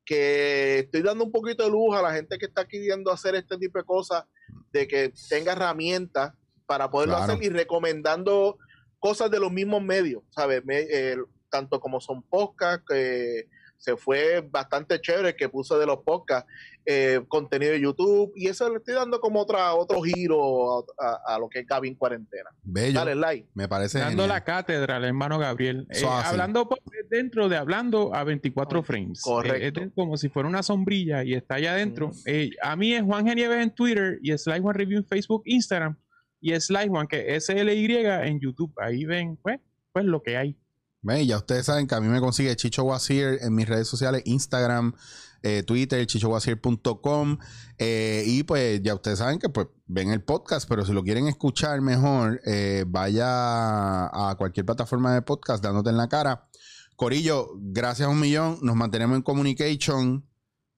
que 0.08 0.80
estoy 0.80 1.02
dando 1.02 1.26
un 1.26 1.32
poquito 1.34 1.66
de 1.66 1.70
luz 1.70 1.94
a 1.94 2.02
la 2.02 2.14
gente 2.14 2.38
que 2.38 2.46
está 2.46 2.66
queriendo 2.66 3.12
hacer 3.12 3.36
este 3.36 3.58
tipo 3.58 3.78
de 3.78 3.84
cosas, 3.84 4.24
de 4.72 4.88
que 4.88 5.12
tenga 5.30 5.52
herramientas 5.52 6.34
para 6.66 6.90
poderlo 6.90 7.18
Claro. 7.18 7.34
hacer 7.34 7.44
y 7.44 7.50
recomendando 7.50 8.58
cosas 9.00 9.30
de 9.30 9.40
los 9.40 9.52
mismos 9.52 9.82
medios, 9.84 10.24
¿sabes? 10.30 10.64
Me- 10.66 10.80
eh, 10.90 11.18
tanto 11.50 11.82
como 11.82 12.00
son 12.00 12.24
podcasts, 12.24 12.86
que 12.88 13.48
se 13.78 13.96
fue 13.96 14.42
bastante 14.42 15.00
chévere 15.00 15.36
que 15.36 15.50
puso 15.50 15.78
de 15.78 15.86
los 15.86 16.00
podcasts, 16.00 16.50
eh, 16.86 17.22
contenido 17.28 17.74
de 17.74 17.82
YouTube, 17.82 18.32
y 18.36 18.48
eso 18.48 18.70
le 18.70 18.78
estoy 18.78 18.96
dando 18.96 19.20
como 19.20 19.40
otra, 19.42 19.74
otro 19.76 20.02
giro 20.02 20.80
a, 20.80 20.84
a- 21.00 21.36
a 21.36 21.40
lo 21.40 21.48
que 21.50 21.60
es 21.60 21.68
Gavin 21.68 21.96
Cuarentena. 21.96 22.50
Bello. 22.64 23.00
Dale 23.00 23.16
like. 23.16 23.50
Me 23.54 23.68
parece 23.68 24.00
Dando 24.00 24.24
genial. 24.24 24.30
la 24.30 24.44
cátedra 24.44 24.96
al 24.98 25.06
hermano 25.06 25.38
Gabriel. 25.38 25.86
Eh, 25.92 26.02
hablando 26.06 26.68
por- 26.68 26.80
dentro 27.10 27.48
de 27.50 27.58
hablando 27.58 28.14
a 28.16 28.24
24 28.24 28.84
frames. 28.84 29.22
Correcto. 29.22 29.82
Eh, 29.82 29.84
es 29.86 29.94
como 29.94 30.18
si 30.18 30.28
fuera 30.30 30.50
una 30.50 30.64
sombrilla 30.64 31.24
y 31.24 31.34
está 31.34 31.56
allá 31.56 31.74
adentro. 31.74 32.10
Mm. 32.10 32.12
Eh, 32.26 32.50
a 32.62 32.76
mí 32.76 32.94
es 32.94 33.04
Juan 33.04 33.28
Genieves 33.28 33.62
en 33.64 33.72
Twitter 33.76 34.20
y 34.22 34.38
Sly 34.38 34.60
Juan 34.60 34.76
Review 34.76 34.98
en 35.00 35.06
Facebook, 35.08 35.44
Instagram. 35.46 35.98
Y 36.42 36.58
Sly 36.60 36.88
Juan, 36.88 37.08
que 37.08 37.36
es 37.36 37.46
SLY 37.46 37.96
en 38.06 38.40
YouTube. 38.40 38.74
Ahí 38.78 39.06
ven, 39.06 39.38
pues, 39.42 39.60
pues 39.92 40.06
lo 40.06 40.22
que 40.22 40.38
hay. 40.38 40.58
Ya 41.04 41.38
ustedes 41.38 41.66
saben 41.66 41.88
que 41.88 41.96
a 41.96 42.02
mí 42.02 42.08
me 42.08 42.20
consigue 42.20 42.56
Chicho 42.56 42.84
Wazir 42.84 43.40
en 43.42 43.56
mis 43.56 43.68
redes 43.68 43.88
sociales, 43.88 44.24
Instagram, 44.26 44.94
eh, 45.42 45.64
Twitter, 45.64 46.06
chichowazir.com. 46.06 47.38
eh, 47.78 48.24
y 48.26 48.44
pues 48.44 48.82
ya 48.82 48.96
ustedes 48.96 49.20
saben 49.20 49.40
que 49.40 49.50
pues 49.50 49.68
ven 49.86 50.12
el 50.12 50.24
podcast, 50.24 50.68
pero 50.68 50.86
si 50.86 50.92
lo 50.94 51.04
quieren 51.04 51.28
escuchar 51.28 51.80
mejor, 51.82 52.42
eh, 52.46 52.84
vaya 52.88 54.08
a 54.08 54.36
cualquier 54.38 54.66
plataforma 54.66 55.14
de 55.14 55.22
podcast 55.22 55.64
dándote 55.64 55.92
en 55.92 55.98
la 55.98 56.10
cara. 56.10 56.50
Corillo, 56.96 57.52
gracias 57.58 58.08
a 58.08 58.12
un 58.12 58.20
millón, 58.20 58.58
nos 58.62 58.76
mantenemos 58.76 59.16
en 59.16 59.22
communication. 59.22 60.28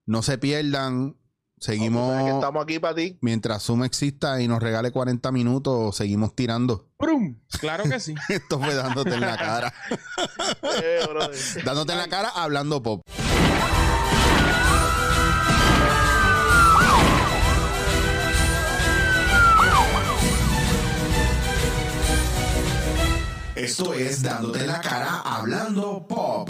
No 0.06 0.22
se 0.22 0.38
pierdan. 0.38 1.19
Seguimos, 1.60 2.30
estamos 2.30 2.64
aquí 2.64 2.80
para 2.80 2.96
ti. 2.96 3.18
mientras 3.22 3.64
Zoom 3.64 3.84
exista 3.84 4.42
y 4.42 4.48
nos 4.48 4.64
regale 4.64 4.92
40 4.92 5.32
minutos, 5.32 5.96
seguimos 5.96 6.34
tirando. 6.34 6.88
¡Prum! 6.98 7.36
Claro 7.60 7.84
que 7.84 8.00
sí. 8.00 8.16
Esto 8.30 8.60
fue 8.60 8.74
dándote 8.74 9.14
en 9.14 9.22
la 9.22 9.38
cara. 9.38 9.74
Eh. 10.82 11.00
Dándote 11.66 11.92
en 11.94 11.98
la 11.98 12.08
cara 12.08 12.30
hablando 12.30 12.82
pop. 12.82 13.02
Esto 23.56 23.94
es 23.94 24.22
Dándote 24.22 24.60
en 24.62 24.68
la 24.68 24.80
cara 24.80 25.22
hablando 25.26 26.06
pop. 26.08 26.50